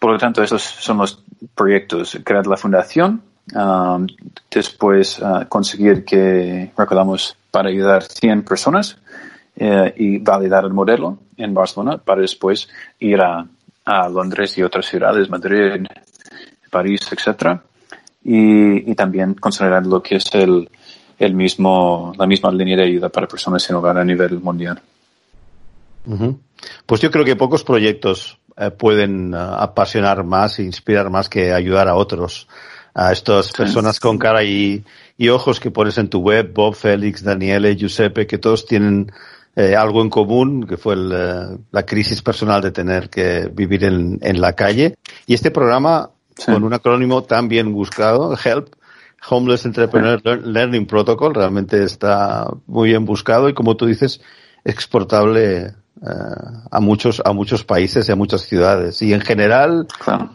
Por 0.00 0.10
lo 0.10 0.18
tanto, 0.18 0.42
esos 0.42 0.60
son 0.60 0.98
los 0.98 1.22
proyectos. 1.54 2.18
Crear 2.24 2.44
la 2.48 2.56
fundación, 2.56 3.22
um, 3.54 4.04
después 4.50 5.20
uh, 5.20 5.46
conseguir 5.48 6.04
que 6.04 6.72
recordamos 6.76 7.36
para 7.52 7.68
ayudar 7.68 8.02
100 8.02 8.42
personas 8.42 8.98
uh, 9.60 9.92
y 9.94 10.18
validar 10.18 10.64
el 10.64 10.72
modelo 10.72 11.18
en 11.36 11.54
Barcelona 11.54 11.98
para 11.98 12.20
después 12.20 12.68
ir 12.98 13.20
a, 13.20 13.46
a 13.84 14.08
Londres 14.08 14.58
y 14.58 14.64
otras 14.64 14.86
ciudades, 14.86 15.30
Madrid, 15.30 15.86
París, 16.68 17.08
etcétera 17.12 17.62
y, 18.26 18.90
y 18.90 18.94
también 18.96 19.34
considerar 19.34 19.86
lo 19.86 20.02
que 20.02 20.16
es 20.16 20.34
el, 20.34 20.68
el 21.16 21.34
mismo, 21.34 22.12
la 22.18 22.26
misma 22.26 22.50
línea 22.50 22.76
de 22.76 22.82
ayuda 22.82 23.08
para 23.08 23.28
personas 23.28 23.62
sin 23.62 23.76
hogar 23.76 23.96
a 23.98 24.04
nivel 24.04 24.40
mundial. 24.40 24.82
Pues 26.86 27.00
yo 27.00 27.10
creo 27.12 27.24
que 27.24 27.36
pocos 27.36 27.62
proyectos 27.62 28.38
eh, 28.56 28.70
pueden 28.72 29.32
uh, 29.32 29.54
apasionar 29.58 30.24
más 30.24 30.58
e 30.58 30.64
inspirar 30.64 31.08
más 31.08 31.28
que 31.28 31.52
ayudar 31.52 31.88
a 31.88 31.94
otros. 31.94 32.48
A 32.94 33.12
estas 33.12 33.52
personas 33.52 34.00
con 34.00 34.16
cara 34.16 34.42
y, 34.42 34.82
y, 35.18 35.28
ojos 35.28 35.60
que 35.60 35.70
pones 35.70 35.98
en 35.98 36.08
tu 36.08 36.20
web, 36.20 36.50
Bob, 36.54 36.74
Félix, 36.74 37.22
Daniele, 37.22 37.76
Giuseppe, 37.76 38.26
que 38.26 38.38
todos 38.38 38.64
tienen 38.64 39.12
eh, 39.54 39.76
algo 39.76 40.00
en 40.00 40.08
común, 40.08 40.66
que 40.66 40.78
fue 40.78 40.94
el, 40.94 41.12
uh, 41.12 41.58
la 41.72 41.84
crisis 41.84 42.22
personal 42.22 42.62
de 42.62 42.70
tener 42.70 43.10
que 43.10 43.50
vivir 43.52 43.84
en, 43.84 44.18
en 44.22 44.40
la 44.40 44.54
calle. 44.54 44.96
Y 45.26 45.34
este 45.34 45.50
programa 45.50 46.10
con 46.44 46.64
un 46.64 46.74
acrónimo 46.74 47.22
tan 47.24 47.48
bien 47.48 47.72
buscado, 47.72 48.36
HELP, 48.36 48.74
Homeless 49.28 49.64
Entrepreneur 49.64 50.20
Learning 50.44 50.86
Protocol, 50.86 51.34
realmente 51.34 51.82
está 51.82 52.48
muy 52.66 52.90
bien 52.90 53.04
buscado 53.04 53.48
y 53.48 53.54
como 53.54 53.76
tú 53.76 53.86
dices, 53.86 54.20
exportable 54.64 55.58
eh, 55.66 55.72
a 56.70 56.80
muchos 56.80 57.22
a 57.24 57.32
muchos 57.32 57.64
países 57.64 58.08
y 58.08 58.12
a 58.12 58.16
muchas 58.16 58.42
ciudades. 58.42 59.00
Y 59.02 59.14
en 59.14 59.20
general, 59.20 59.86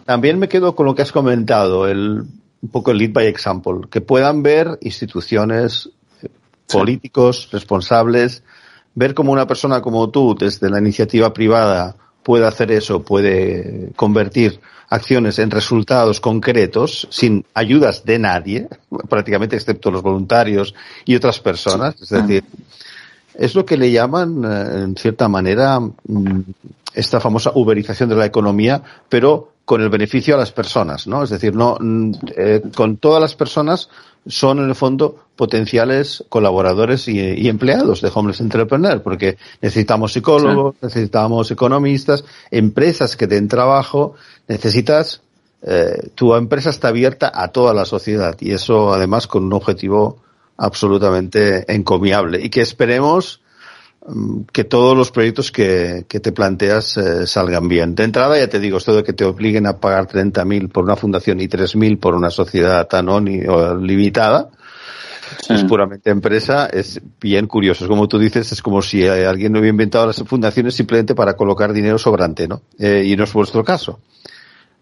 también 0.05 0.39
me 0.39 0.49
quedo 0.49 0.75
con 0.75 0.87
lo 0.87 0.95
que 0.95 1.03
has 1.03 1.11
comentado, 1.11 1.87
el 1.87 2.25
un 2.61 2.69
poco 2.69 2.91
el 2.91 2.97
lead 2.97 3.11
by 3.11 3.27
example, 3.27 3.87
que 3.89 4.01
puedan 4.01 4.43
ver 4.43 4.77
instituciones, 4.81 5.89
políticos, 6.71 7.49
responsables, 7.51 8.43
ver 8.93 9.13
cómo 9.13 9.31
una 9.31 9.47
persona 9.47 9.81
como 9.81 10.09
tú, 10.09 10.35
desde 10.39 10.69
la 10.69 10.79
iniciativa 10.79 11.33
privada, 11.33 11.95
puede 12.23 12.45
hacer 12.45 12.71
eso, 12.71 13.03
puede 13.03 13.91
convertir 13.95 14.59
acciones 14.91 15.39
en 15.39 15.49
resultados 15.49 16.19
concretos 16.19 17.07
sin 17.09 17.45
ayudas 17.53 18.03
de 18.03 18.19
nadie, 18.19 18.67
prácticamente 19.09 19.55
excepto 19.55 19.89
los 19.89 20.01
voluntarios 20.01 20.75
y 21.05 21.15
otras 21.15 21.39
personas. 21.39 21.95
Es 22.01 22.09
decir, 22.09 22.43
es 23.33 23.55
lo 23.55 23.65
que 23.65 23.77
le 23.77 23.89
llaman, 23.89 24.43
eh, 24.43 24.83
en 24.83 24.95
cierta 24.97 25.29
manera, 25.29 25.79
mm, 25.79 26.41
esta 26.93 27.21
famosa 27.21 27.53
uberización 27.55 28.09
de 28.09 28.17
la 28.17 28.25
economía, 28.25 28.83
pero 29.07 29.53
con 29.63 29.81
el 29.81 29.89
beneficio 29.89 30.35
a 30.35 30.37
las 30.37 30.51
personas, 30.51 31.07
¿no? 31.07 31.23
Es 31.23 31.29
decir, 31.29 31.55
no, 31.55 31.77
mm, 31.79 32.11
eh, 32.35 32.61
con 32.75 32.97
todas 32.97 33.21
las 33.21 33.33
personas 33.33 33.87
son 34.27 34.59
en 34.59 34.67
el 34.67 34.75
fondo 34.75 35.23
potenciales 35.41 36.23
colaboradores 36.29 37.07
y, 37.07 37.49
empleados 37.49 37.99
de 38.01 38.11
Homeless 38.13 38.41
Entrepreneur, 38.41 39.01
porque 39.01 39.39
necesitamos 39.59 40.13
psicólogos, 40.13 40.75
necesitamos 40.83 41.49
economistas, 41.49 42.23
empresas 42.51 43.17
que 43.17 43.25
den 43.25 43.47
trabajo, 43.47 44.13
necesitas, 44.47 45.23
eh, 45.63 46.09
tu 46.13 46.35
empresa 46.35 46.69
está 46.69 46.89
abierta 46.89 47.31
a 47.33 47.47
toda 47.47 47.73
la 47.73 47.85
sociedad 47.85 48.37
y 48.39 48.51
eso 48.51 48.93
además 48.93 49.25
con 49.25 49.45
un 49.45 49.53
objetivo 49.53 50.19
absolutamente 50.57 51.65
encomiable 51.73 52.39
y 52.39 52.51
que 52.51 52.61
esperemos 52.61 53.41
mm, 54.05 54.41
que 54.53 54.63
todos 54.63 54.95
los 54.95 55.09
proyectos 55.09 55.51
que, 55.51 56.05
que 56.07 56.19
te 56.19 56.31
planteas 56.31 56.97
eh, 56.97 57.25
salgan 57.25 57.67
bien. 57.67 57.95
De 57.95 58.03
entrada, 58.03 58.37
ya 58.37 58.47
te 58.47 58.59
digo, 58.59 58.77
esto 58.77 58.95
de 58.95 59.03
que 59.03 59.13
te 59.13 59.25
obliguen 59.25 59.65
a 59.65 59.77
pagar 59.77 60.07
30.000 60.07 60.71
por 60.71 60.83
una 60.83 60.95
fundación 60.95 61.41
y 61.41 61.47
3.000 61.47 61.99
por 61.99 62.13
una 62.13 62.29
sociedad 62.29 62.87
tan 62.87 63.09
o 63.09 63.19
es 65.49 65.63
puramente 65.63 66.09
empresa, 66.09 66.67
es 66.67 67.01
bien 67.19 67.47
curioso. 67.47 67.83
Es 67.83 67.87
como 67.87 68.07
tú 68.07 68.17
dices, 68.19 68.51
es 68.51 68.61
como 68.61 68.81
si 68.81 69.07
alguien 69.07 69.51
no 69.51 69.59
hubiera 69.59 69.71
inventado 69.71 70.07
las 70.07 70.21
fundaciones 70.23 70.75
simplemente 70.75 71.15
para 71.15 71.35
colocar 71.35 71.73
dinero 71.73 71.97
sobrante, 71.97 72.47
¿no? 72.47 72.61
Eh, 72.79 73.03
y 73.05 73.15
no 73.15 73.23
es 73.23 73.33
vuestro 73.33 73.63
caso. 73.63 73.99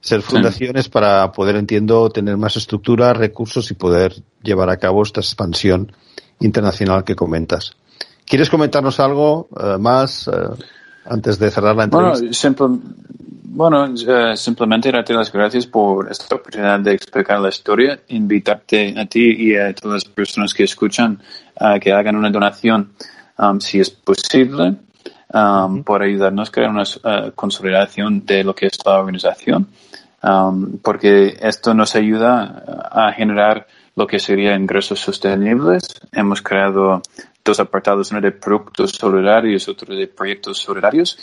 Ser 0.01 0.21
fundaciones 0.21 0.87
para 0.87 1.31
poder, 1.31 1.57
entiendo, 1.57 2.09
tener 2.09 2.37
más 2.37 2.55
estructura, 2.55 3.13
recursos 3.13 3.69
y 3.71 3.73
poder 3.73 4.13
llevar 4.41 4.69
a 4.69 4.77
cabo 4.77 5.03
esta 5.03 5.19
expansión 5.19 5.91
internacional 6.39 7.03
que 7.03 7.15
comentas. 7.15 7.75
¿Quieres 8.25 8.49
comentarnos 8.49 8.99
algo 8.99 9.49
eh, 9.59 9.77
más 9.77 10.27
eh, 10.27 10.31
antes 11.09 11.39
de 11.39 11.51
cerrar 11.51 11.75
la 11.75 11.85
entrevista? 11.85 12.49
Bueno, 12.57 12.81
bueno 13.43 13.85
eh, 13.85 14.37
simplemente 14.37 14.91
darte 14.91 15.13
las 15.13 15.31
gracias 15.31 15.65
por 15.65 16.09
esta 16.11 16.35
oportunidad 16.35 16.79
de 16.79 16.93
explicar 16.93 17.39
la 17.39 17.49
historia, 17.49 17.99
invitarte 18.09 18.93
a 18.97 19.05
ti 19.05 19.35
y 19.37 19.55
a 19.55 19.73
todas 19.73 20.03
las 20.03 20.13
personas 20.13 20.53
que 20.53 20.63
escuchan 20.63 21.19
a 21.59 21.79
que 21.79 21.91
hagan 21.91 22.15
una 22.15 22.29
donación 22.29 22.93
um, 23.37 23.59
si 23.59 23.79
es 23.79 23.89
posible 23.89 24.75
um, 25.33 25.83
por 25.83 26.01
ayudarnos 26.01 26.49
a 26.49 26.51
crear 26.51 26.69
una 26.69 26.83
consolidación 27.35 28.25
de 28.25 28.43
lo 28.43 28.55
que 28.55 28.67
es 28.67 28.77
la 28.85 28.99
organización. 28.99 29.67
Um, 30.21 30.79
porque 30.79 31.37
esto 31.41 31.73
nos 31.73 31.95
ayuda 31.95 32.63
a 32.91 33.13
generar 33.13 33.67
lo 33.95 34.07
que 34.07 34.19
sería 34.19 34.55
ingresos 34.55 34.99
sostenibles. 34.99 35.87
Hemos 36.11 36.41
creado 36.41 37.01
dos 37.49 37.59
apartados, 37.59 38.11
uno 38.11 38.21
de 38.21 38.31
productos 38.31 38.91
solidarios, 38.91 39.67
otro 39.67 39.95
de 39.95 40.07
proyectos 40.07 40.59
solidarios. 40.59 41.17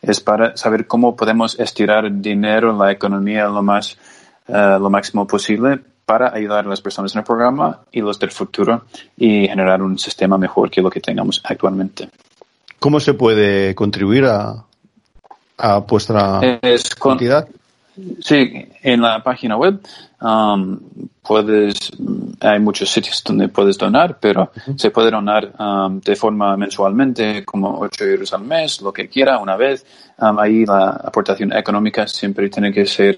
Es 0.00 0.20
para 0.20 0.56
saber 0.56 0.86
cómo 0.86 1.16
podemos 1.16 1.58
estirar 1.58 2.10
dinero, 2.10 2.76
la 2.76 2.92
economía 2.92 3.46
lo 3.46 3.62
más, 3.62 3.96
uh, 4.48 4.78
lo 4.80 4.90
máximo 4.90 5.26
posible 5.26 5.80
para 6.04 6.34
ayudar 6.34 6.66
a 6.66 6.68
las 6.68 6.80
personas 6.80 7.14
en 7.14 7.20
el 7.20 7.24
programa 7.24 7.80
y 7.90 8.00
los 8.00 8.18
del 8.18 8.30
futuro 8.30 8.84
y 9.16 9.48
generar 9.48 9.82
un 9.82 9.98
sistema 9.98 10.36
mejor 10.36 10.70
que 10.70 10.82
lo 10.82 10.90
que 10.90 11.00
tengamos 11.00 11.40
actualmente. 11.44 12.08
¿Cómo 12.78 13.00
se 13.00 13.14
puede 13.14 13.74
contribuir 13.74 14.26
a, 14.26 14.64
a 15.56 15.78
vuestra 15.78 16.58
es 16.60 16.94
con, 16.94 17.12
entidad? 17.12 17.48
Sí, 18.20 18.66
en 18.82 19.00
la 19.00 19.22
página 19.22 19.56
web 19.56 19.80
um, 20.20 20.80
puedes, 21.22 21.92
hay 22.40 22.58
muchos 22.58 22.90
sitios 22.90 23.22
donde 23.22 23.48
puedes 23.48 23.78
donar, 23.78 24.18
pero 24.18 24.50
se 24.76 24.90
puede 24.90 25.10
donar 25.10 25.52
um, 25.58 26.00
de 26.00 26.16
forma 26.16 26.56
mensualmente, 26.56 27.44
como 27.44 27.78
8 27.78 28.04
euros 28.04 28.32
al 28.32 28.42
mes, 28.42 28.80
lo 28.80 28.92
que 28.92 29.08
quiera, 29.08 29.38
una 29.38 29.56
vez. 29.56 29.86
Um, 30.18 30.38
ahí 30.38 30.66
la 30.66 30.90
aportación 30.90 31.52
económica 31.52 32.06
siempre 32.08 32.48
tiene 32.48 32.72
que 32.72 32.84
ser 32.84 33.16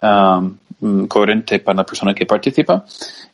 um, 0.00 0.56
coherente 1.08 1.58
para 1.58 1.78
la 1.78 1.86
persona 1.86 2.14
que 2.14 2.24
participa 2.24 2.84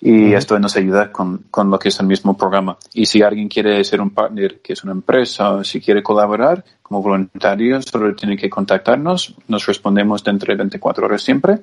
y 0.00 0.32
esto 0.32 0.58
nos 0.58 0.76
ayuda 0.76 1.12
con, 1.12 1.44
con, 1.50 1.70
lo 1.70 1.78
que 1.78 1.88
es 1.90 2.00
el 2.00 2.06
mismo 2.06 2.36
programa. 2.36 2.76
Y 2.94 3.06
si 3.06 3.22
alguien 3.22 3.48
quiere 3.48 3.84
ser 3.84 4.00
un 4.00 4.10
partner, 4.10 4.60
que 4.60 4.72
es 4.72 4.82
una 4.82 4.92
empresa, 4.92 5.62
si 5.62 5.80
quiere 5.80 6.02
colaborar 6.02 6.64
como 6.82 7.02
voluntario, 7.02 7.80
solo 7.82 8.14
tiene 8.14 8.36
que 8.36 8.48
contactarnos. 8.48 9.34
Nos 9.48 9.66
respondemos 9.66 10.24
dentro 10.24 10.52
de 10.52 10.56
24 10.56 11.06
horas 11.06 11.22
siempre. 11.22 11.58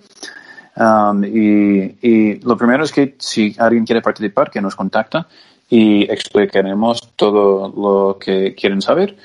Um, 0.75 1.23
y, 1.23 1.97
y, 2.01 2.39
lo 2.39 2.55
primero 2.57 2.83
es 2.83 2.91
que 2.91 3.15
si 3.19 3.55
alguien 3.59 3.85
quiere 3.85 4.01
participar, 4.01 4.49
que 4.49 4.61
nos 4.61 4.75
contacta 4.75 5.27
y 5.69 6.03
explicaremos 6.03 7.13
todo 7.15 7.73
lo 7.75 8.17
que 8.17 8.55
quieren 8.55 8.81
saber 8.81 9.15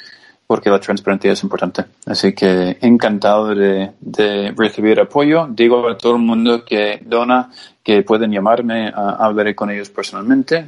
porque 0.47 0.71
la 0.71 0.79
transparencia 0.79 1.33
es 1.33 1.43
importante. 1.43 1.85
Así 2.07 2.33
que 2.33 2.79
encantado 2.81 3.55
de, 3.55 3.93
de, 4.01 4.53
recibir 4.57 5.01
apoyo. 5.01 5.49
Digo 5.51 5.89
a 5.89 5.99
todo 5.99 6.17
el 6.17 6.23
mundo 6.23 6.65
que 6.65 7.01
dona 7.05 7.51
que 7.83 8.03
pueden 8.03 8.31
llamarme, 8.31 8.93
hablaré 8.95 9.55
con 9.55 9.71
ellos 9.71 9.91
personalmente. 9.91 10.67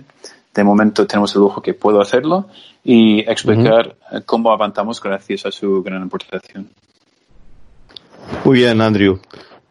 De 0.54 0.64
momento 0.64 1.06
tenemos 1.06 1.34
el 1.34 1.42
lujo 1.42 1.62
que 1.62 1.74
puedo 1.74 2.00
hacerlo 2.00 2.48
y 2.82 3.20
explicar 3.20 3.96
cómo 4.26 4.50
avanzamos 4.50 5.00
gracias 5.00 5.46
a 5.46 5.52
su 5.52 5.82
gran 5.82 6.02
aportación. 6.02 6.68
Muy 8.44 8.58
bien, 8.58 8.80
Andrew. 8.80 9.20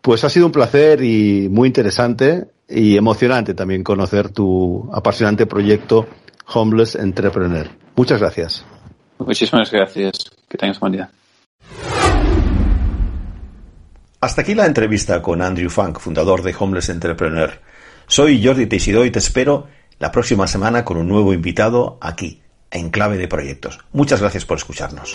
Pues 0.01 0.23
ha 0.23 0.29
sido 0.29 0.45
un 0.45 0.51
placer 0.51 1.01
y 1.03 1.49
muy 1.49 1.67
interesante 1.67 2.47
y 2.69 2.95
emocionante 2.95 3.53
también 3.53 3.83
conocer 3.83 4.29
tu 4.29 4.89
apasionante 4.93 5.45
proyecto 5.45 6.05
Homeless 6.53 6.95
Entrepreneur. 6.95 7.67
Muchas 7.95 8.19
gracias. 8.19 8.65
Muchísimas 9.19 9.71
gracias. 9.71 10.31
Que 10.47 10.57
tengas 10.57 10.79
buen 10.79 10.93
día. 10.93 11.09
Hasta 14.19 14.41
aquí 14.41 14.55
la 14.55 14.65
entrevista 14.65 15.21
con 15.21 15.41
Andrew 15.41 15.69
Funk, 15.69 15.99
fundador 15.99 16.41
de 16.41 16.55
Homeless 16.57 16.89
Entrepreneur. 16.89 17.61
Soy 18.07 18.43
Jordi 18.43 18.65
Teixidó 18.65 19.05
y 19.05 19.11
te 19.11 19.19
espero 19.19 19.67
la 19.99 20.11
próxima 20.11 20.47
semana 20.47 20.83
con 20.83 20.97
un 20.97 21.07
nuevo 21.07 21.33
invitado 21.33 21.97
aquí, 22.01 22.41
en 22.71 22.89
Clave 22.89 23.17
de 23.17 23.27
Proyectos. 23.27 23.79
Muchas 23.91 24.21
gracias 24.21 24.45
por 24.45 24.57
escucharnos. 24.57 25.13